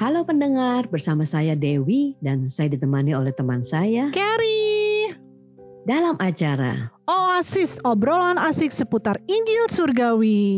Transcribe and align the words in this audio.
Halo 0.00 0.24
pendengar, 0.24 0.88
bersama 0.88 1.28
saya 1.28 1.52
Dewi 1.52 2.16
dan 2.24 2.48
saya 2.48 2.72
ditemani 2.72 3.12
oleh 3.12 3.36
teman 3.36 3.60
saya 3.60 4.08
Carrie. 4.16 5.12
dalam 5.84 6.16
acara. 6.16 6.88
Oasis 7.04 7.76
obrolan 7.84 8.40
asik 8.40 8.72
seputar 8.72 9.20
Injil 9.28 9.68
Surgawi. 9.68 10.48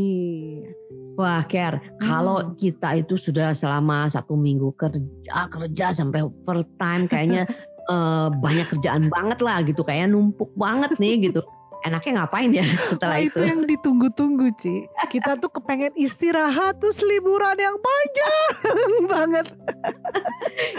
Wah, 1.18 1.42
Ker, 1.44 1.82
kalau 2.00 2.54
kita 2.56 3.02
itu 3.02 3.18
sudah 3.18 3.52
selama 3.52 4.08
satu 4.08 4.38
minggu 4.38 4.72
kerja 4.78 5.50
kerja 5.50 5.86
sampai 5.90 6.22
overtime, 6.22 7.10
kayaknya 7.10 7.44
eh, 7.92 8.28
banyak 8.32 8.66
kerjaan 8.78 9.10
banget 9.10 9.42
lah 9.42 9.60
gitu, 9.66 9.82
kayaknya 9.82 10.14
numpuk 10.14 10.54
banget 10.54 10.94
nih 11.02 11.28
gitu. 11.28 11.42
Enaknya 11.82 12.12
ngapain 12.20 12.50
ya 12.50 12.62
setelah 12.90 13.18
Wah, 13.18 13.26
itu? 13.26 13.38
itu 13.38 13.42
yang 13.42 13.62
ditunggu-tunggu, 13.64 14.46
Ci. 14.56 14.86
Kita 15.08 15.34
tuh 15.36 15.50
kepengen 15.50 15.92
istirahat 15.94 16.78
terus 16.78 17.00
liburan 17.00 17.54
yang 17.54 17.74
panjang 17.76 18.50
banget. 19.12 19.46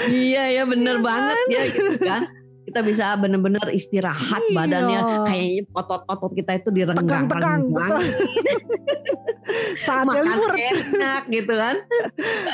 Iya 0.06 0.44
ya, 0.52 0.64
bener 0.64 0.96
Iya 0.98 1.04
banget 1.04 1.38
ya 1.50 1.64
gitu 1.68 1.96
kan. 2.00 2.24
Kita 2.64 2.80
bisa 2.80 3.20
bener-bener 3.20 3.60
istirahat 3.70 4.40
Iya. 4.42 4.56
badannya, 4.56 5.00
kayaknya 5.28 5.62
otot-otot 5.70 6.32
kita 6.32 6.52
itu 6.58 6.70
direnggang 6.72 7.28
Tegang-tegang. 7.28 8.00
Saatnya 9.78 10.24
makan 10.24 10.40
libur. 10.40 10.52
enak 10.56 11.22
gitu 11.28 11.54
kan. 11.54 11.76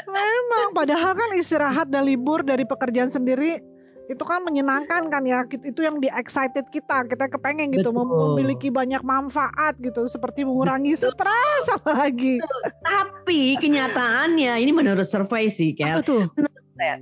Memang 0.04 0.68
padahal 0.74 1.14
kan 1.14 1.30
istirahat 1.34 1.88
dan 1.88 2.04
libur 2.04 2.42
dari 2.42 2.66
pekerjaan 2.66 3.08
sendiri 3.08 3.62
itu 4.10 4.24
kan 4.26 4.42
menyenangkan 4.42 5.06
kan 5.06 5.22
ya 5.22 5.46
itu 5.46 5.86
yang 5.86 6.02
di 6.02 6.10
excited 6.10 6.66
kita 6.74 7.06
kita 7.06 7.30
kepengen 7.30 7.70
gitu 7.70 7.94
Betul. 7.94 8.34
memiliki 8.34 8.74
banyak 8.74 9.06
manfaat 9.06 9.78
gitu 9.78 10.10
seperti 10.10 10.42
mengurangi 10.42 10.98
Betul. 10.98 11.14
stres 11.14 11.64
apalagi 11.70 12.42
Tapi 12.82 13.54
kenyataannya 13.62 14.58
ini 14.66 14.72
menurut 14.74 15.06
survei 15.06 15.54
sih, 15.54 15.78
apa 15.78 16.02
tuh 16.02 16.26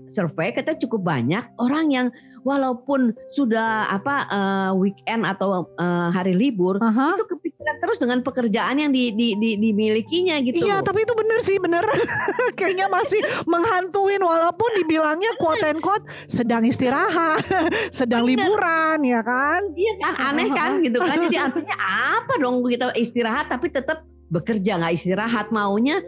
survei 0.09 0.49
kita 0.52 0.73
cukup 0.77 1.05
banyak 1.05 1.44
orang 1.62 1.85
yang 1.90 2.08
walaupun 2.41 3.12
sudah 3.32 3.88
apa 3.91 4.15
eh, 4.29 4.71
weekend 4.76 5.27
atau 5.27 5.68
eh, 5.76 6.10
hari 6.12 6.34
libur 6.34 6.79
Aha. 6.79 7.15
itu 7.20 7.26
kepikiran 7.27 7.76
terus 7.84 7.98
dengan 7.99 8.24
pekerjaan 8.24 8.79
yang 8.79 8.91
di, 8.96 9.12
di, 9.12 9.35
di- 9.35 9.60
dimilikinya 9.60 10.40
gitu. 10.40 10.63
Iya 10.63 10.79
tapi 10.82 11.04
itu 11.04 11.13
bener 11.13 11.40
sih 11.43 11.57
bener 11.60 11.84
Kayaknya 12.60 12.88
masih 12.88 13.20
menghantuin 13.46 14.21
Walaupun 14.24 14.70
dibilangnya 14.82 15.32
quote 15.38 15.63
and 15.68 15.79
quote 15.84 16.04
Sedang 16.26 16.63
istirahat 16.63 17.44
Sedang 17.98 18.23
Bener. 18.26 18.48
liburan 18.48 18.99
ya 19.04 19.21
kan 19.21 19.62
Iya 19.76 19.94
kan 20.01 20.13
aneh 20.34 20.48
kan 20.51 20.71
gitu 20.82 20.98
kan. 20.99 21.18
Jadi 21.27 21.38
artinya 21.46 21.76
apa 22.18 22.34
dong 22.40 22.63
kita 22.66 22.94
istirahat 22.96 23.51
tapi 23.51 23.70
tetap 23.70 24.07
bekerja 24.27 24.76
nggak 24.76 24.94
istirahat 24.99 25.48
maunya 25.55 26.04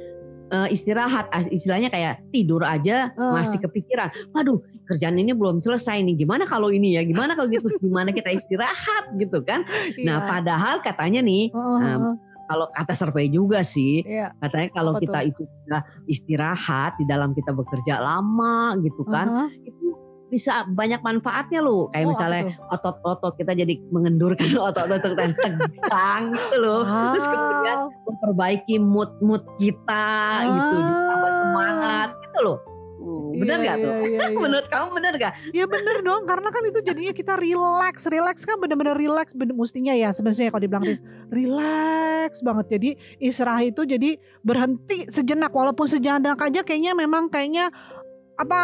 eh, 0.50 0.68
istirahat 0.74 1.26
Ah, 1.30 1.46
istilahnya 1.46 1.90
kayak 1.90 2.26
tidur 2.34 2.66
aja 2.66 3.14
Ah. 3.16 3.38
masih 3.38 3.62
kepikiran. 3.62 4.10
Waduh 4.34 4.58
kerjaan 4.90 5.16
ini 5.16 5.32
belum 5.32 5.62
selesai 5.62 6.02
nih. 6.02 6.26
Gimana 6.26 6.50
kalau 6.50 6.74
ini 6.74 6.98
ya? 6.98 7.06
Gimana 7.06 7.38
kalau 7.38 7.50
gitu? 7.50 7.70
Gimana 7.80 8.10
kita 8.10 8.34
istirahat 8.34 9.14
gitu 9.16 9.46
kan? 9.46 9.62
Nah 10.02 10.18
Iya. 10.22 10.28
padahal 10.28 10.76
katanya 10.82 11.22
nih 11.22 11.54
Heeh, 11.54 11.96
um, 11.96 12.18
kalau 12.50 12.66
kata 12.74 12.94
survei 12.98 13.30
juga 13.30 13.62
sih 13.62 14.02
Iya. 14.02 14.34
katanya 14.42 14.70
kalau 14.74 14.98
Apa 14.98 15.02
kita 15.06 15.20
itu 15.30 15.44
istirahat 16.10 16.98
di 16.98 17.06
dalam 17.06 17.38
kita 17.38 17.54
bekerja 17.54 18.02
lama 18.02 18.74
gitu 18.82 19.06
kan 19.06 19.28
Heeh. 19.30 19.70
itu 19.70 19.86
bisa 20.30 20.64
banyak 20.70 21.02
manfaatnya 21.02 21.60
loh 21.60 21.90
kayak 21.90 22.06
Oh, 22.06 22.12
misalnya 22.14 22.42
otot-otot 22.70 23.34
kita 23.36 23.54
jadi 23.54 23.82
mengendurkan 23.90 24.46
otot-otot 24.70 25.18
yang 25.18 25.34
tegang 25.36 26.22
gitu 26.32 26.56
loh 26.62 26.86
terus 26.86 27.26
kemudian 27.26 27.78
memperbaiki 28.06 28.76
mood 28.78 29.10
mood 29.20 29.44
kita 29.58 30.08
gitu 30.46 30.78
Ah. 30.80 31.34
semangat 31.36 32.10
gitu 32.24 32.40
loh 32.42 32.60
Uh, 33.00 33.32
bener 33.32 33.64
Iya, 33.64 33.68
gak 33.72 33.78
tuh? 33.80 33.94
iya, 33.96 34.08
iya, 34.12 34.20
iya. 34.28 34.36
menurut 34.36 34.68
kamu 34.68 34.88
bener 34.92 35.14
gak 35.16 35.34
Ya 35.56 35.64
bener 35.64 36.04
dong. 36.04 36.28
Karena 36.28 36.52
kan 36.52 36.60
itu 36.68 36.84
jadinya 36.84 37.16
kita 37.16 37.40
relax. 37.40 38.04
Relax 38.12 38.44
kan 38.44 38.60
bener-bener 38.60 38.92
relax. 38.92 39.32
Bener, 39.32 39.56
Mestinya 39.56 39.96
ya 39.96 40.12
sebenarnya 40.12 40.52
kalau 40.52 40.60
dibilang 40.60 40.84
relax 41.32 42.44
banget. 42.44 42.66
Jadi 42.76 42.90
istirahat 43.24 43.72
itu 43.72 43.88
jadi 43.88 44.20
berhenti 44.44 45.08
sejenak. 45.08 45.48
Walaupun 45.48 45.88
sejenak 45.88 46.36
aja 46.36 46.60
kayaknya 46.60 46.92
memang 46.92 47.32
kayaknya 47.32 47.72
Apa 48.36 48.60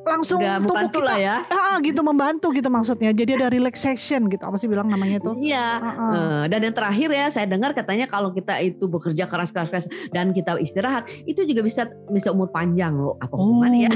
langsung 0.00 0.38
udah 0.38 0.58
tubuh 0.58 0.88
kita 0.88 1.00
lah 1.02 1.18
ya. 1.18 1.36
Ah, 1.46 1.76
gitu 1.78 2.00
membantu 2.00 2.50
gitu 2.50 2.66
maksudnya. 2.66 3.10
Jadi 3.10 3.36
ada 3.36 3.48
relaxation 3.48 4.26
gitu 4.26 4.40
Apa 4.40 4.56
sih 4.56 4.66
bilang 4.66 4.86
namanya 4.86 5.18
itu? 5.18 5.32
Iya. 5.38 5.66
Ah, 5.76 5.86
ah. 5.86 6.42
Dan 6.46 6.60
yang 6.62 6.74
terakhir 6.74 7.08
ya 7.08 7.26
saya 7.28 7.44
dengar 7.44 7.72
katanya 7.72 8.04
kalau 8.04 8.30
kita 8.30 8.58
itu 8.58 8.84
bekerja 8.84 9.24
keras 9.24 9.50
keras 9.50 9.68
keras 9.68 9.84
dan 10.10 10.30
kita 10.30 10.56
istirahat 10.56 11.04
itu 11.24 11.44
juga 11.44 11.60
bisa 11.60 11.82
bisa 12.08 12.30
umur 12.30 12.48
panjang 12.48 12.92
loh. 12.92 13.14
Apa 13.18 13.32
Oh 13.32 13.60
hubungannya 13.60 13.86
ya? 13.86 13.90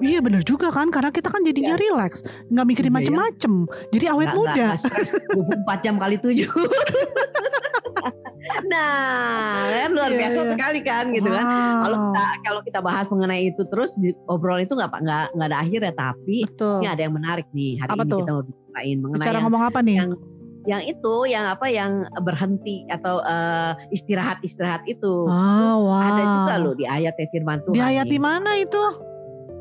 Iya 0.00 0.18
bener 0.20 0.42
juga 0.42 0.68
kan 0.68 0.88
Karena 0.88 1.08
kita 1.08 1.28
kan 1.28 1.42
jadinya 1.42 1.74
relax 1.74 2.20
nggak 2.48 2.66
mikirin 2.66 2.86
Iya, 2.86 2.92
ya. 2.92 2.96
macem-macem. 2.96 3.52
Jadi 3.90 4.04
awet 4.06 4.26
Nggak- 4.26 4.38
muda. 4.38 4.52
nggak- 4.54 4.68
nggak 4.70 4.80
stres 4.80 5.10
24 5.68 5.84
jam 5.84 5.94
kali 5.96 6.16
7 6.16 6.48
nah 8.64 9.64
kan 9.70 9.90
luar 9.90 10.10
Iya, 10.10 10.18
biasa 10.20 10.40
iya. 10.40 10.50
sekali 10.50 10.80
kan 10.80 11.04
gitu 11.10 11.28
kan 11.28 11.44
kalau 11.80 11.96
Wow. 11.96 12.04
kita 12.06 12.24
kalau 12.42 12.60
kita 12.62 12.80
bahas 12.80 13.06
mengenai 13.08 13.42
itu 13.46 13.62
terus 13.66 13.90
di 13.94 14.10
obrol 14.26 14.58
itu 14.58 14.72
nggak 14.72 14.90
nggak 14.94 15.24
nggak 15.32 15.48
ada 15.48 15.58
akhir 15.58 15.80
ya 15.82 15.92
tapi 15.92 16.36
Betul 16.44 16.76
ini 16.78 16.88
ada 16.88 17.02
yang 17.02 17.14
menarik 17.14 17.46
nih 17.50 17.72
hari 17.78 17.90
Apa 17.90 18.02
ini 18.02 18.10
tuh? 18.10 18.18
kita 18.20 18.30
mau 18.30 18.42
bicarain 18.42 18.96
mengenai 18.98 19.20
Bicara 19.20 19.32
yang, 19.32 19.44
ngomong 19.44 19.62
apa 19.62 19.78
nih? 19.80 19.96
yang 19.96 20.10
yang 20.64 20.82
itu 20.82 21.14
yang 21.26 21.44
apa 21.46 21.66
yang 21.68 21.92
berhenti 22.20 22.76
atau 22.88 23.20
eh, 23.20 23.72
istirahat 23.90 24.40
istirahat 24.40 24.80
itu 24.84 25.28
Ah, 25.28 25.76
wow. 25.76 26.00
ada 26.02 26.22
juga 26.34 26.54
loh 26.58 26.72
di 26.72 26.84
ayat 26.84 27.12
firman 27.26 27.60
Tuhan 27.62 27.74
Di 27.74 27.82
ayat 27.82 28.06
di 28.06 28.16
mana 28.18 28.56
itu? 28.56 28.80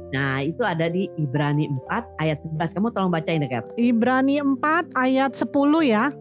Nah 0.09 0.39
itu 0.39 0.61
ada 0.61 0.88
di 0.88 1.09
Ibrani 1.15 1.65
4 1.65 2.21
ayat 2.21 2.38
11 2.45 2.71
kamu 2.71 2.88
tolong 2.89 3.09
bacain 3.09 3.39
deh 3.39 3.50
Kat. 3.50 3.65
Ibrani 3.75 4.38
4 4.38 4.61
ayat 4.94 5.33
10 5.33 5.50
ya. 5.83 6.13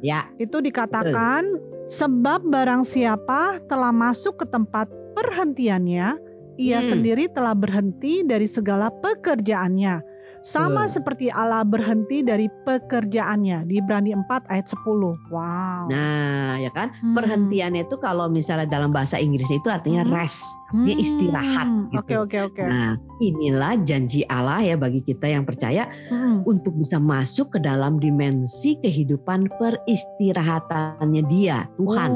Ya 0.00 0.24
Itu 0.34 0.58
dikatakan 0.58 1.44
sebab 1.86 2.46
barang 2.46 2.82
siapa 2.82 3.62
telah 3.70 3.94
masuk 3.94 4.42
ke 4.42 4.46
tempat 4.46 4.90
perhentiannya, 5.14 6.18
ia 6.58 6.78
Hmm. 6.82 6.90
sendiri 6.90 7.30
telah 7.30 7.54
berhenti 7.54 8.26
dari 8.26 8.50
segala 8.50 8.90
pekerjaannya. 8.90 10.15
Sama 10.46 10.86
Betul. 10.86 10.94
seperti 10.94 11.26
Allah 11.34 11.66
berhenti 11.66 12.22
dari 12.22 12.46
pekerjaannya 12.62 13.66
di 13.66 13.82
Ibrani 13.82 14.14
4 14.14 14.46
ayat 14.46 14.70
10. 14.70 15.18
Wow. 15.26 15.90
Nah 15.90 16.62
ya 16.62 16.70
kan 16.70 16.94
Hmm. 17.02 17.18
perhentiannya 17.18 17.82
itu 17.82 17.98
kalau 17.98 18.30
misalnya 18.30 18.70
dalam 18.70 18.94
bahasa 18.94 19.18
Inggris 19.18 19.50
itu 19.50 19.66
artinya 19.66 20.06
Hmm. 20.06 20.14
rest 20.14 20.46
dia 20.86 20.94
istirahat 20.94 21.66
Hmm, 21.66 21.90
gitu. 21.90 21.98
Oke 21.98 22.14
oke 22.30 22.38
oke. 22.54 22.62
Nah 22.62 22.94
inilah 23.18 23.74
janji 23.82 24.22
Allah 24.30 24.62
ya 24.62 24.78
bagi 24.78 25.02
kita 25.02 25.26
yang 25.26 25.42
percaya 25.42 25.90
Hmm. 26.14 26.46
untuk 26.46 26.78
bisa 26.78 27.02
masuk 27.02 27.50
ke 27.50 27.58
dalam 27.58 27.98
dimensi 27.98 28.78
kehidupan 28.86 29.50
peristirahatannya 29.58 31.26
dia 31.26 31.66
Tuhan 31.74 32.10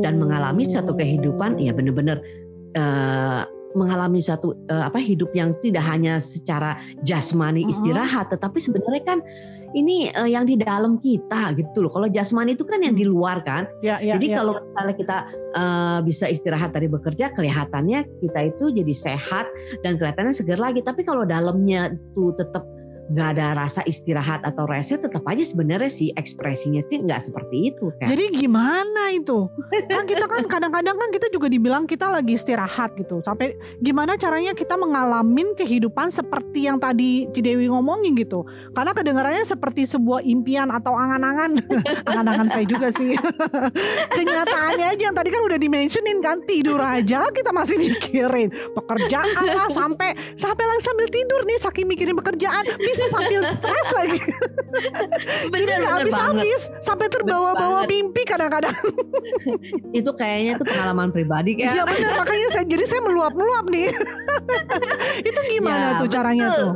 dan 0.00 0.16
mengalami 0.16 0.64
satu 0.64 0.96
kehidupan 0.96 1.60
ya 1.60 1.76
benar-benar 1.76 2.16
eh, 2.74 3.42
mengalami 3.74 4.22
satu 4.22 4.54
eh, 4.70 4.84
apa 4.86 5.02
hidup 5.02 5.30
yang 5.34 5.52
tidak 5.60 5.82
hanya 5.84 6.22
secara 6.22 6.78
jasmani 7.02 7.66
istirahat 7.66 8.30
tetapi 8.30 8.62
sebenarnya 8.62 9.02
kan 9.04 9.18
ini 9.74 10.08
eh, 10.14 10.30
yang 10.30 10.46
di 10.46 10.56
dalam 10.56 11.02
kita 11.02 11.52
gitu 11.58 11.84
loh. 11.84 11.90
Kalau 11.90 12.06
jasmani 12.06 12.54
itu 12.54 12.62
kan 12.64 12.80
yang 12.80 12.94
di 12.94 13.04
luar 13.04 13.42
kan. 13.42 13.66
Ya, 13.82 13.98
ya, 13.98 14.16
jadi 14.16 14.32
ya, 14.32 14.36
kalau 14.40 14.54
ya. 14.56 14.62
misalnya 14.62 14.94
kita 14.96 15.18
eh, 15.58 15.98
bisa 16.06 16.24
istirahat 16.30 16.70
dari 16.72 16.86
bekerja 16.86 17.34
kelihatannya 17.34 18.06
kita 18.22 18.40
itu 18.54 18.64
jadi 18.70 18.94
sehat 18.94 19.46
dan 19.82 19.98
kelihatannya 19.98 20.32
segar 20.32 20.62
lagi. 20.62 20.80
Tapi 20.80 21.02
kalau 21.02 21.26
dalamnya 21.26 21.92
tuh 22.14 22.32
tetap 22.38 22.64
nggak 23.12 23.28
ada 23.36 23.46
rasa 23.58 23.84
istirahat 23.84 24.40
atau 24.44 24.64
rest 24.64 24.96
tetap 24.96 25.24
aja 25.28 25.44
sebenarnya 25.44 25.90
sih 25.90 26.08
ekspresinya 26.16 26.80
sih 26.88 27.02
nggak 27.04 27.20
seperti 27.28 27.74
itu 27.74 27.90
kan 28.00 28.08
Jadi 28.08 28.24
gimana 28.36 29.12
itu? 29.12 29.48
Kan 29.90 30.04
kita 30.06 30.24
kan 30.28 30.44
kadang-kadang 30.46 30.96
kan 30.96 31.08
kita 31.10 31.26
juga 31.32 31.50
dibilang 31.50 31.84
kita 31.84 32.08
lagi 32.08 32.36
istirahat 32.36 32.94
gitu. 32.96 33.20
Sampai 33.24 33.58
gimana 33.82 34.14
caranya 34.14 34.52
kita 34.54 34.78
mengalamin 34.78 35.52
kehidupan 35.56 36.08
seperti 36.08 36.68
yang 36.68 36.78
tadi 36.78 37.26
Cidewi 37.32 37.68
ngomongin 37.68 38.14
gitu. 38.16 38.46
Karena 38.72 38.92
kedengarannya 38.94 39.44
seperti 39.44 39.88
sebuah 39.88 40.22
impian 40.24 40.70
atau 40.70 40.94
angan-angan. 40.94 41.58
angan-angan 42.10 42.48
saya 42.50 42.64
juga 42.68 42.88
sih. 42.94 43.16
Kenyataannya 44.16 44.86
aja 44.94 45.02
yang 45.10 45.16
tadi 45.16 45.28
kan 45.32 45.42
udah 45.44 45.58
dimentionin 45.58 46.18
kan 46.22 46.38
tidur 46.46 46.80
aja 46.80 47.26
kita 47.34 47.50
masih 47.50 47.76
mikirin 47.80 48.48
pekerjaan 48.72 49.44
lah 49.44 49.68
sampai 49.68 50.14
sampai 50.38 50.64
lagi 50.64 50.82
sambil 50.84 51.06
tidur 51.10 51.40
nih 51.44 51.58
saking 51.60 51.86
mikirin 51.88 52.16
pekerjaan 52.16 52.64
sambil 53.08 53.40
stres 53.46 53.88
lagi. 53.92 54.18
Jadi 55.54 55.62
bener, 55.64 55.78
nggak 55.80 55.94
bener 55.96 56.10
banget 56.10 56.42
habis-habis 56.42 56.62
sampai 56.80 57.06
terbawa-bawa 57.06 57.86
mimpi 57.86 58.22
kadang-kadang. 58.24 58.74
itu 59.98 60.10
kayaknya 60.12 60.58
itu 60.58 60.64
pengalaman 60.64 61.08
pribadi 61.08 61.54
kayak 61.54 61.72
Iya 61.72 61.82
benar 61.84 62.12
makanya 62.16 62.48
saya 62.50 62.64
jadi 62.64 62.84
saya 62.84 63.02
meluap-meluap 63.02 63.66
nih. 63.68 63.88
itu 65.30 65.40
gimana 65.50 65.86
Ya, 65.86 66.00
tuh 66.00 66.08
caranya 66.08 66.46
betul. 66.48 66.58
tuh? 66.58 66.72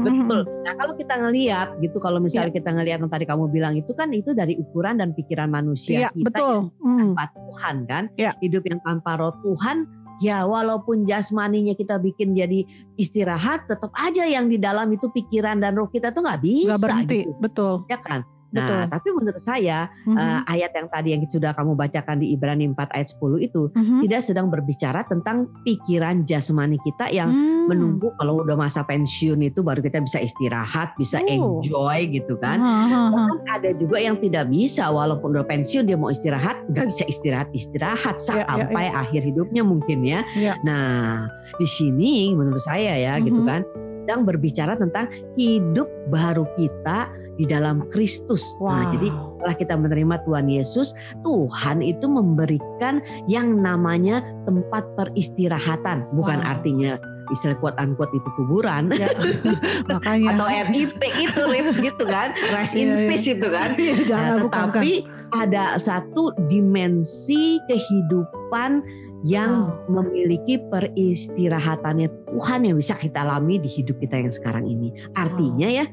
Betul. 0.00 0.40
Nah 0.60 0.74
kalau 0.74 0.92
kita 0.94 1.14
ngelihat 1.18 1.68
gitu, 1.78 1.96
kalau 1.98 2.18
misalnya 2.18 2.52
kita 2.52 2.70
ngelihat 2.70 2.98
yang 3.00 3.10
tadi 3.10 3.24
kamu 3.24 3.44
bilang 3.48 3.74
itu 3.74 3.92
kan 3.92 4.08
itu 4.10 4.30
dari 4.30 4.54
ukuran 4.56 4.96
dan 4.96 5.12
pikiran 5.12 5.48
manusia 5.48 6.06
Iya 6.06 6.10
kita 6.12 6.28
betul. 6.30 6.54
yang 6.54 6.64
Hmm. 6.80 6.98
tanpa 7.12 7.24
Tuhan 7.32 7.76
kan, 7.84 8.02
Iya. 8.14 8.32
hidup 8.38 8.62
yang 8.64 8.80
tanpa 8.80 9.10
Roh 9.16 9.34
Tuhan 9.42 9.76
ya 10.20 10.44
walaupun 10.44 11.08
jasmaninya 11.08 11.72
kita 11.74 11.96
bikin 11.98 12.36
jadi 12.36 12.62
istirahat, 13.00 13.66
tetap 13.66 13.90
aja 13.96 14.28
yang 14.28 14.46
di 14.46 14.60
dalam 14.60 14.92
itu 14.92 15.08
pikiran 15.10 15.58
dan 15.64 15.74
roh 15.74 15.88
kita 15.88 16.12
tuh 16.12 16.22
nggak 16.22 16.40
bisa. 16.44 16.76
Nggak 16.76 16.82
berhenti, 16.84 17.20
gitu. 17.26 17.32
betul. 17.40 17.74
Ya 17.88 17.98
kan? 17.98 18.22
Betul. 18.50 18.78
Nah, 18.82 18.86
tapi 18.90 19.08
menurut 19.14 19.42
saya 19.42 19.86
Mhm. 20.04 20.16
uh, 20.18 20.40
ayat 20.46 20.70
yang 20.74 20.88
tadi 20.90 21.08
yang 21.14 21.22
sudah 21.26 21.54
kamu 21.54 21.78
bacakan 21.78 22.18
di 22.18 22.34
Ibrani 22.34 22.66
4 22.74 22.90
ayat 22.90 23.08
10 23.14 23.38
itu 23.38 23.70
Mhm. 23.72 24.02
tidak 24.02 24.20
sedang 24.26 24.46
berbicara 24.50 25.06
tentang 25.06 25.46
pikiran 25.62 26.26
jasmani 26.26 26.76
kita 26.82 27.14
yang 27.14 27.30
Hmm. 27.30 27.70
menunggu 27.70 28.10
kalau 28.18 28.42
udah 28.42 28.58
masa 28.58 28.82
pensiun 28.82 29.38
itu 29.46 29.62
baru 29.62 29.78
kita 29.78 30.02
bisa 30.02 30.18
istirahat, 30.18 30.90
bisa 30.98 31.22
Oh. 31.22 31.62
enjoy 31.62 32.10
gitu 32.10 32.34
kan. 32.42 32.58
Bahkan 33.14 33.38
ada 33.46 33.70
juga 33.78 34.02
yang 34.02 34.18
tidak 34.18 34.50
bisa 34.50 34.90
walaupun 34.90 35.30
udah 35.38 35.46
pensiun 35.46 35.86
dia 35.86 35.94
mau 35.94 36.10
istirahat 36.10 36.58
nggak 36.66 36.90
bisa 36.90 37.04
istirahat 37.06 37.48
istirahat 37.54 38.18
Ya, 38.20 38.42
ya, 38.42 38.46
sampai 38.50 38.86
akhir 38.90 39.22
hidupnya 39.22 39.62
mungkin 39.62 40.02
ya. 40.02 40.26
Ya. 40.34 40.58
Nah 40.66 41.30
di 41.54 41.66
sini 41.66 42.34
menurut 42.34 42.60
saya 42.60 42.98
ya 42.98 43.14
gitu 43.22 43.42
Mhm. 43.42 43.48
kan 43.48 43.62
sedang 44.02 44.24
berbicara 44.24 44.74
tentang 44.76 45.06
hidup 45.36 45.86
baru 46.08 46.44
kita 46.56 47.08
di 47.36 47.48
dalam 47.48 47.88
Kristus. 47.88 48.44
Nah 48.60 48.84
Wow. 48.84 48.92
jadi 48.92 49.08
setelah 49.08 49.56
kita 49.56 49.74
menerima 49.80 50.14
Tuhan 50.28 50.46
Yesus, 50.52 50.92
Tuhan 51.24 51.80
itu 51.80 52.04
memberikan 52.04 53.00
yang 53.32 53.64
namanya 53.64 54.20
tempat 54.44 54.84
peristirahatan, 55.00 56.04
bukan 56.12 56.44
Wow. 56.44 56.52
artinya 56.52 57.00
istilah 57.30 57.56
quote 57.62 57.78
unquote 57.78 58.10
itu 58.12 58.28
kuburan 58.36 58.90
Ya. 58.92 59.08
Makanya. 59.88 60.34
atau 60.36 60.46
RIP 60.68 61.00
itu 61.16 61.42
gitu 61.80 62.04
kan, 62.04 62.34
rest 62.52 62.74
in 62.76 62.90
Iya, 62.92 62.96
iya. 62.98 63.08
peace 63.08 63.28
itu 63.30 63.48
kan. 63.48 63.68
Iya, 63.78 63.94
Nah, 64.10 64.36
bukan, 64.44 64.66
tetapi 64.74 64.92
ada 65.30 65.78
satu 65.78 66.34
dimensi 66.50 67.56
kehidupan 67.70 68.82
yang 69.24 69.68
memiliki 69.92 70.56
peristirahatannya 70.72 72.08
Tuhan 72.08 72.60
yang 72.64 72.76
bisa 72.80 72.96
kita 72.96 73.20
alami 73.20 73.60
di 73.60 73.68
hidup 73.68 74.00
kita 74.00 74.16
yang 74.16 74.32
sekarang 74.32 74.64
ini. 74.64 74.96
Artinya 75.12 75.68
ya, 75.68 75.84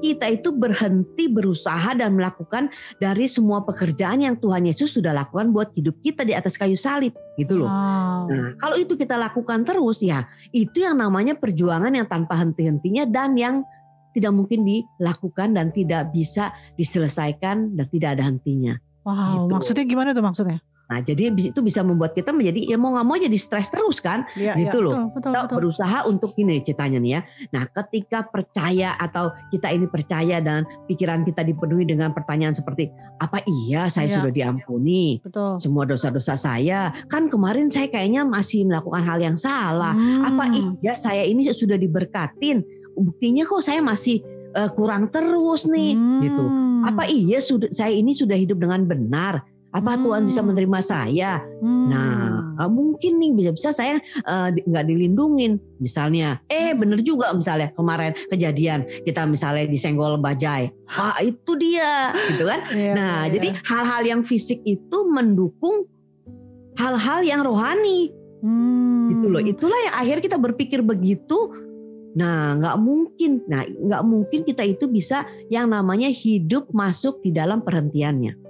kita 0.00 0.32
itu 0.32 0.48
berhenti 0.50 1.28
berusaha 1.28 1.92
dan 1.92 2.16
melakukan 2.16 2.72
dari 2.98 3.28
semua 3.28 3.60
pekerjaan 3.62 4.24
yang 4.24 4.34
Tuhan 4.40 4.64
Yesus 4.64 4.96
sudah 4.96 5.12
lakukan 5.12 5.52
buat 5.52 5.70
hidup 5.76 5.92
kita 6.00 6.24
di 6.24 6.32
atas 6.32 6.56
kayu 6.56 6.74
salib, 6.74 7.12
gitu 7.36 7.60
loh. 7.60 7.68
Wow. 7.68 8.32
Nah, 8.32 8.56
kalau 8.56 8.76
itu 8.80 8.96
kita 8.96 9.20
lakukan 9.20 9.68
terus 9.68 10.00
ya, 10.00 10.24
itu 10.56 10.80
yang 10.82 10.98
namanya 10.98 11.36
perjuangan 11.36 11.92
yang 11.92 12.08
tanpa 12.08 12.40
henti-hentinya 12.40 13.04
dan 13.06 13.36
yang 13.36 13.62
tidak 14.10 14.34
mungkin 14.34 14.66
dilakukan 14.66 15.54
dan 15.54 15.70
tidak 15.70 16.10
bisa 16.10 16.50
diselesaikan 16.74 17.78
dan 17.78 17.86
tidak 17.92 18.18
ada 18.18 18.24
hentinya. 18.26 18.74
Wow, 19.06 19.46
gitu. 19.48 19.52
maksudnya 19.54 19.84
gimana 19.86 20.10
tuh 20.12 20.24
maksudnya? 20.24 20.58
Nah, 20.90 20.98
jadi 20.98 21.30
itu 21.30 21.60
bisa 21.62 21.86
membuat 21.86 22.18
kita 22.18 22.34
menjadi 22.34 22.66
ya 22.66 22.76
mau 22.76 22.90
nggak 22.90 23.06
mau 23.06 23.14
jadi 23.14 23.38
stres 23.38 23.70
terus 23.70 24.02
kan? 24.02 24.26
Iya, 24.34 24.58
Gitu 24.58 24.82
iya, 24.82 24.84
loh. 24.84 24.92
Betul, 24.92 25.06
betul, 25.14 25.30
Kita 25.30 25.40
betul. 25.46 25.56
berusaha 25.62 25.98
untuk 26.04 26.30
ini 26.34 26.54
ceritanya 26.60 26.98
nih 26.98 27.12
ya. 27.14 27.20
Nah, 27.54 27.64
ketika 27.70 28.18
percaya 28.26 28.98
atau 28.98 29.30
kita 29.54 29.70
ini 29.70 29.86
percaya 29.86 30.42
dan 30.42 30.66
pikiran 30.90 31.22
kita 31.22 31.46
dipenuhi 31.46 31.86
dengan 31.86 32.10
pertanyaan 32.10 32.52
seperti 32.52 32.90
apa 33.22 33.38
iya 33.46 33.86
saya 33.86 34.10
Iya. 34.10 34.16
sudah 34.18 34.32
diampuni? 34.34 35.22
Betul. 35.22 35.62
Semua 35.62 35.86
dosa-dosa 35.86 36.34
saya 36.34 36.90
kan 37.06 37.30
kemarin 37.30 37.70
saya 37.70 37.86
kayaknya 37.86 38.26
masih 38.26 38.66
melakukan 38.66 39.06
hal 39.06 39.22
yang 39.22 39.38
salah. 39.38 39.94
Apa 40.26 40.50
Hmm. 40.50 40.74
iya 40.82 40.98
saya 40.98 41.22
ini 41.22 41.46
sudah 41.46 41.78
diberkatin? 41.78 42.66
Buktinya 42.98 43.46
kok 43.46 43.62
saya 43.62 43.78
masih 43.78 44.18
eh, 44.50 44.70
kurang 44.74 45.06
terus 45.14 45.62
nih 45.62 45.94
gitu. 46.20 46.42
Hmm. 46.42 46.82
Apa 46.82 47.06
iya 47.06 47.38
sudah 47.38 47.70
saya 47.70 47.94
ini 47.94 48.10
sudah 48.10 48.34
hidup 48.34 48.58
dengan 48.58 48.82
benar? 48.82 49.46
Apa 49.70 50.02
Tuhan 50.02 50.26
bisa 50.26 50.42
Hmm. 50.42 50.50
menerima 50.50 50.80
saya? 50.82 51.38
Hmm. 51.62 51.86
Nah, 51.86 52.66
mungkin 52.66 53.22
nih 53.22 53.30
bisa-bisa 53.38 53.70
saya 53.70 54.02
eh, 54.02 54.48
nggak 54.66 54.86
dilindungin. 54.86 55.62
Misalnya, 55.78 56.42
eh 56.50 56.74
Hmm. 56.74 56.82
bener 56.82 57.00
juga 57.06 57.30
misalnya 57.30 57.70
kemarin 57.78 58.12
kejadian 58.28 58.82
kita 59.06 59.24
misalnya 59.30 59.70
disenggol 59.70 60.18
bajai. 60.18 60.74
Wah 60.90 61.16
itu 61.22 61.54
dia, 61.54 62.10
gitu 62.34 62.50
kan? 62.50 62.60
Iya, 62.74 62.92
Nah, 62.98 63.16
iya, 63.26 63.30
jadi 63.38 63.48
iya. 63.54 63.60
hal-hal 63.62 64.02
yang 64.06 64.20
fisik 64.26 64.58
itu 64.66 64.98
mendukung 65.06 65.86
hal-hal 66.74 67.22
yang 67.22 67.46
rohani, 67.46 68.10
Hmm. 68.42 69.14
gitu 69.14 69.26
loh. 69.30 69.38
Itulah 69.38 69.78
yang 69.86 69.94
akhirnya 70.00 70.22
kita 70.26 70.38
berpikir 70.40 70.80
begitu. 70.82 71.38
Nah, 72.18 72.58
nggak 72.58 72.76
mungkin. 72.82 73.38
Nah, 73.46 73.62
nggak 73.62 74.02
mungkin 74.02 74.42
kita 74.42 74.66
itu 74.66 74.90
bisa 74.90 75.22
yang 75.46 75.70
namanya 75.70 76.10
hidup 76.10 76.66
masuk 76.74 77.22
di 77.22 77.30
dalam 77.30 77.62
perhentiannya. 77.62 78.49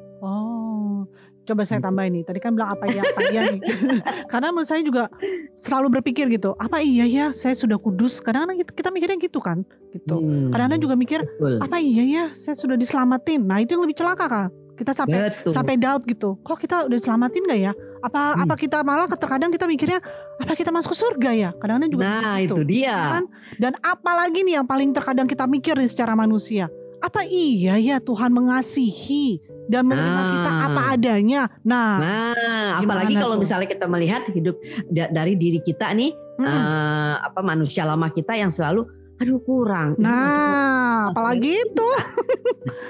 Coba 1.51 1.67
saya 1.67 1.79
Gitu. 1.79 1.87
tambah 1.91 2.05
ini. 2.07 2.21
Tadi 2.23 2.39
kan 2.39 2.55
bilang 2.55 2.71
apa 2.71 2.87
iya, 2.87 3.03
apa 3.03 3.21
iya 3.27 3.41
nih. 3.51 3.61
Karena 4.31 4.49
menurut 4.49 4.71
saya 4.71 4.81
juga 4.81 5.11
selalu 5.59 5.99
berpikir 5.99 6.31
gitu. 6.31 6.55
Apa 6.55 6.79
iya 6.79 7.03
ya 7.03 7.27
saya 7.33 7.53
sudah 7.53 7.75
kudus? 7.75 8.23
Kadang-kadang 8.23 8.63
kita, 8.63 8.71
kita 8.73 8.89
mikirnya 8.89 9.19
gitu 9.19 9.43
kan, 9.43 9.67
gitu. 9.91 10.17
Hmm, 10.17 10.49
Kadang-kadang 10.49 10.79
juga 10.81 10.95
mikir 10.95 11.21
betul. 11.27 11.59
apa 11.59 11.77
iya 11.77 12.03
ya 12.07 12.25
saya 12.33 12.55
sudah 12.55 12.75
diselamatin. 12.75 13.43
Nah 13.43 13.59
itu 13.59 13.75
yang 13.75 13.83
lebih 13.83 13.99
celaka 13.99 14.27
kan. 14.27 14.49
Kita 14.73 14.95
sampai 14.95 15.29
Betul. 15.29 15.51
sampai 15.51 15.75
doubt 15.77 16.03
gitu. 16.07 16.41
Kok 16.41 16.57
kita 16.57 16.89
udah 16.89 16.97
diselamatin 16.97 17.43
gak 17.45 17.61
ya? 17.61 17.73
Apa 18.01 18.33
Hmm. 18.33 18.45
apa 18.47 18.55
kita 18.57 18.79
malah 18.81 19.05
terkadang 19.07 19.51
kita 19.51 19.67
mikirnya 19.67 20.01
apa 20.39 20.55
kita 20.55 20.71
masuk 20.71 20.95
ke 20.95 20.99
surga 20.99 21.31
ya? 21.35 21.51
Kadang-kadang 21.53 21.91
juga 21.91 22.05
Nah, 22.07 22.41
gitu. 22.41 22.57
itu 22.57 22.81
dia. 22.81 22.97
Kan? 23.19 23.25
Dan 23.59 23.73
apalagi 23.77 24.41
nih 24.41 24.57
yang 24.57 24.65
paling 24.65 24.95
terkadang 24.95 25.27
kita 25.27 25.45
mikir 25.45 25.77
nih 25.77 25.85
secara 25.85 26.15
manusia. 26.15 26.71
Apa 27.01 27.25
iya 27.25 27.77
ya 27.77 27.97
Tuhan 27.99 28.29
mengasihi 28.31 29.41
dan 29.71 29.87
menerima 29.87 30.11
Nah. 30.19 30.29
kita 30.29 30.51
apa 30.67 30.83
adanya? 30.91 31.43
Nah, 31.63 31.91
Nah, 31.97 32.71
apalagi 32.77 33.15
kalau 33.15 33.39
tuh? 33.39 33.43
misalnya 33.47 33.69
kita 33.71 33.87
melihat 33.87 34.27
hidup 34.29 34.59
da- 34.91 35.09
dari 35.09 35.39
diri 35.39 35.63
kita 35.63 35.95
nih, 35.95 36.11
mm-mm. 36.11 36.45
eh, 36.45 37.15
apa 37.23 37.41
manusia 37.41 37.87
lama 37.87 38.11
kita 38.11 38.35
yang 38.35 38.51
selalu, 38.51 38.83
aduh 39.17 39.39
kurang. 39.41 39.95
Nah, 39.97 41.15
apalagi 41.15 41.55
itu. 41.55 41.91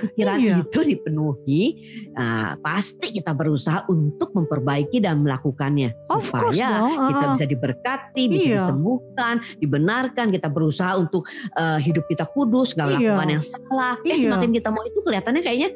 pikiran 0.00 0.38
iya. 0.40 0.56
itu 0.62 0.80
dipenuhi, 0.82 1.62
nah, 2.12 2.56
pasti 2.58 3.12
kita 3.12 3.32
berusaha 3.32 3.84
untuk 3.86 4.32
memperbaiki 4.32 4.98
dan 4.98 5.20
melakukannya 5.20 5.92
Of 6.08 6.32
course 6.32 6.56
supaya 6.56 6.80
dong. 6.80 6.90
kita 7.10 7.20
uh-uh. 7.20 7.32
bisa 7.36 7.46
diberkati, 7.46 8.22
bisa 8.26 8.40
Iya. 8.40 8.56
disembuhkan, 8.62 9.34
dibenarkan. 9.60 10.32
Kita 10.32 10.48
berusaha 10.48 10.96
untuk 10.96 11.28
eh, 11.54 11.78
hidup 11.78 12.06
kita 12.08 12.24
kudus, 12.32 12.72
Iya. 12.74 12.88
melakukan 12.88 13.28
yang 13.30 13.44
salah. 13.44 13.94
Eh, 14.02 14.16
Iya. 14.16 14.30
semakin 14.30 14.50
kita 14.54 14.68
mau 14.70 14.82
itu 14.82 14.98
kelihatannya 15.02 15.42
kayaknya 15.42 15.70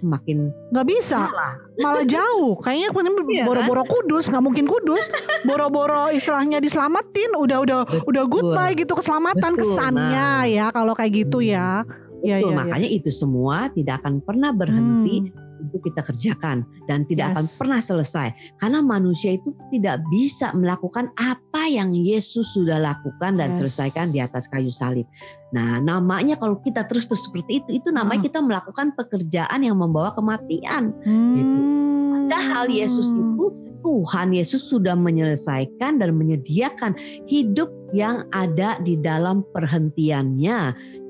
semakin 0.00 0.48
nggak 0.70 0.86
bisa. 0.86 1.28
salah. 1.28 1.54
malah 1.76 2.04
jauh 2.16 2.56
kayaknya 2.58 2.88
Iya 2.90 2.96
kan? 2.96 3.46
boro-boro 3.46 3.82
kudus 3.84 4.26
nggak 4.26 4.40
mungkin 4.40 4.64
kudus 4.64 5.04
boro-boro 5.42 6.08
istilahnya 6.10 6.58
diselamatin 6.58 7.30
udah 7.34 7.58
udah 7.60 7.80
udah 8.04 8.24
goodbye 8.24 8.72
gitu 8.72 8.92
keselamatan 8.92 9.52
Betul, 9.52 9.62
kesannya 9.68 10.28
nah. 10.40 10.44
ya 10.46 10.66
kalau 10.70 10.92
kayak 10.92 11.12
gitu 11.20 11.38
ya 11.40 11.84
ya 12.20 12.36
Betul, 12.36 12.52
ya, 12.52 12.52
ya. 12.52 12.56
makanya 12.56 12.88
itu 12.88 13.10
semua 13.10 13.68
tidak 13.70 14.00
akan 14.00 14.20
pernah 14.20 14.50
berhenti 14.50 15.28
Hmm, 15.28 15.49
untuk 15.70 15.86
kita 15.86 16.02
kerjakan 16.02 16.66
dan 16.90 17.06
tidak 17.06 17.32
akan 17.32 17.46
Yes. 17.46 17.54
pernah 17.56 17.78
selesai 17.80 18.28
karena 18.58 18.82
manusia 18.82 19.38
itu 19.38 19.54
tidak 19.70 20.02
bisa 20.10 20.50
melakukan 20.52 21.14
apa 21.16 21.70
yang 21.70 21.94
Yesus 21.94 22.50
sudah 22.52 22.82
lakukan 22.82 23.38
dan 23.38 23.54
Yes. 23.54 23.62
selesaikan 23.62 24.10
di 24.10 24.18
atas 24.18 24.50
kayu 24.50 24.74
salib. 24.74 25.06
Nah, 25.54 25.78
namanya 25.78 26.34
kalau 26.34 26.58
kita 26.58 26.86
terus 26.90 27.06
terus 27.06 27.22
seperti 27.22 27.62
itu, 27.62 27.82
itu 27.82 27.88
namanya 27.94 28.22
Hmm. 28.22 28.28
kita 28.28 28.40
melakukan 28.42 28.86
pekerjaan 28.98 29.62
yang 29.62 29.78
membawa 29.78 30.10
kematian. 30.12 30.90
gitu. 31.00 31.56
Hmm. 31.56 32.26
Padahal 32.30 32.66
Yesus 32.70 33.10
itu 33.10 33.69
Tuhan 33.80 34.32
Yesus 34.32 34.68
sudah 34.68 34.94
menyelesaikan 34.94 35.98
dan 35.98 36.10
menyediakan 36.14 36.94
hidup 37.26 37.68
yang 37.90 38.22
ada 38.30 38.78
di 38.86 38.94
dalam 38.94 39.42
perhentiannya 39.50 40.58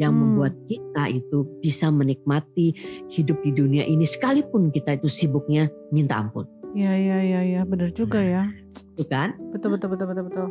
yang 0.00 0.12
Hmm. 0.15 0.21
membuat 0.33 0.57
kita 0.65 1.12
itu 1.12 1.45
bisa 1.61 1.93
menikmati 1.93 2.73
hidup 3.12 3.37
di 3.45 3.53
dunia 3.53 3.85
ini. 3.85 4.09
Sekalipun 4.09 4.73
kita 4.73 4.97
itu 4.97 5.11
sibuknya 5.11 5.69
minta 5.93 6.25
ampun, 6.25 6.49
ya 6.73 6.95
ya 6.97 7.19
ya 7.21 7.41
ya. 7.45 7.61
Benar 7.69 7.93
juga 7.93 8.23
ya. 8.23 8.49
itu 8.97 9.05
kan? 9.11 9.35
betul 9.53 9.75
betul 9.77 9.93
betul 9.93 10.07
betul 10.09 10.25
betul. 10.31 10.49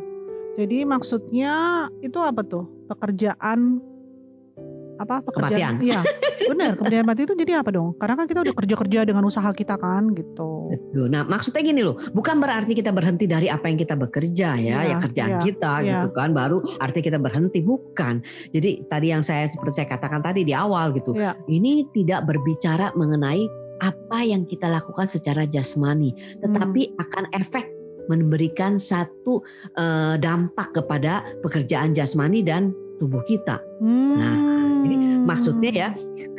Jadi 0.60 0.84
maksudnya 0.84 1.54
itu 2.04 2.18
apa 2.20 2.42
tuh? 2.44 2.68
Pekerjaan 2.86 3.80
apa 5.00 5.24
pekerjaan 5.24 5.80
Kematian. 5.80 5.88
iya 5.88 6.00
benar 6.50 6.76
kemudian 6.76 7.04
mati 7.08 7.24
itu 7.24 7.32
jadi 7.32 7.64
apa 7.64 7.72
dong 7.72 7.96
karena 7.96 8.14
kan 8.20 8.26
kita 8.28 8.40
udah 8.44 8.54
kerja 8.54 8.74
kerja 8.76 9.00
dengan 9.08 9.24
usaha 9.24 9.48
kita 9.50 9.80
kan 9.80 10.12
gitu 10.12 10.60
Betul. 10.70 11.10
Nah, 11.10 11.26
maksudnya 11.26 11.62
gini 11.66 11.82
loh, 11.82 11.98
bukan 12.14 12.38
berarti 12.38 12.78
kita 12.78 12.94
berhenti 12.94 13.26
dari 13.26 13.50
apa 13.50 13.66
yang 13.66 13.78
kita 13.78 13.98
bekerja 13.98 14.54
ya, 14.54 14.78
Iya, 14.82 14.90
ya 14.90 14.96
kerjaan 15.02 15.30
iya, 15.30 15.40
kita 15.42 15.72
iya. 15.82 15.86
gitu 15.90 16.08
kan, 16.14 16.30
baru 16.30 16.62
arti 16.78 17.00
kita 17.02 17.18
berhenti 17.18 17.58
bukan. 17.62 18.22
Jadi 18.54 18.86
tadi 18.86 19.10
yang 19.10 19.22
saya 19.26 19.50
seperti 19.50 19.82
saya 19.82 19.88
katakan 19.90 20.22
tadi 20.22 20.46
di 20.46 20.54
awal 20.54 20.94
gitu, 20.94 21.14
Iya. 21.14 21.34
ini 21.50 21.86
tidak 21.94 22.26
berbicara 22.26 22.94
mengenai 22.94 23.46
apa 23.82 24.18
yang 24.22 24.46
kita 24.46 24.70
lakukan 24.70 25.10
secara 25.10 25.46
jasmani, 25.46 26.14
tetapi 26.38 26.94
Hmm. 26.94 27.02
akan 27.02 27.24
efek 27.34 27.66
memberikan 28.06 28.78
satu 28.78 29.42
eh, 29.78 30.14
dampak 30.18 30.74
kepada 30.74 31.22
pekerjaan 31.42 31.94
jasmani 31.94 32.42
dan 32.42 32.74
tubuh 32.98 33.22
kita. 33.26 33.58
Hmm. 33.82 34.14
Nah. 34.18 34.36
Maksudnya 35.26 35.70
ya, 35.72 35.90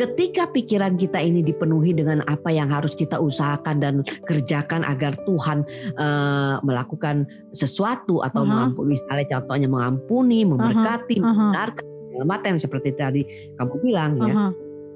ketika 0.01 0.49
pikiran 0.49 0.97
kita 0.97 1.21
ini 1.21 1.45
dipenuhi 1.45 1.93
dengan 1.93 2.25
apa 2.25 2.49
yang 2.49 2.69
harus 2.69 2.93
kita 2.97 3.17
usahakan 3.21 3.81
dan 3.81 3.95
kerjakan 4.25 4.81
agar 4.85 5.13
Tuhan 5.25 5.63
eh, 5.99 6.55
melakukan 6.65 7.27
sesuatu 7.53 8.25
atau 8.25 8.43
Aha. 8.45 8.49
mengampuni, 8.49 8.97
misalnya 8.97 9.25
contohnya 9.37 9.67
mengampuni, 9.69 10.39
memberkati, 10.47 11.21
aha. 11.21 11.25
membenarkan, 11.25 11.85
menyelamatkan 12.09 12.55
seperti 12.57 12.89
tadi 12.97 13.21
kamu 13.61 13.73
bilang 13.83 14.11
ya. 14.21 14.33
Aha. 14.33 14.49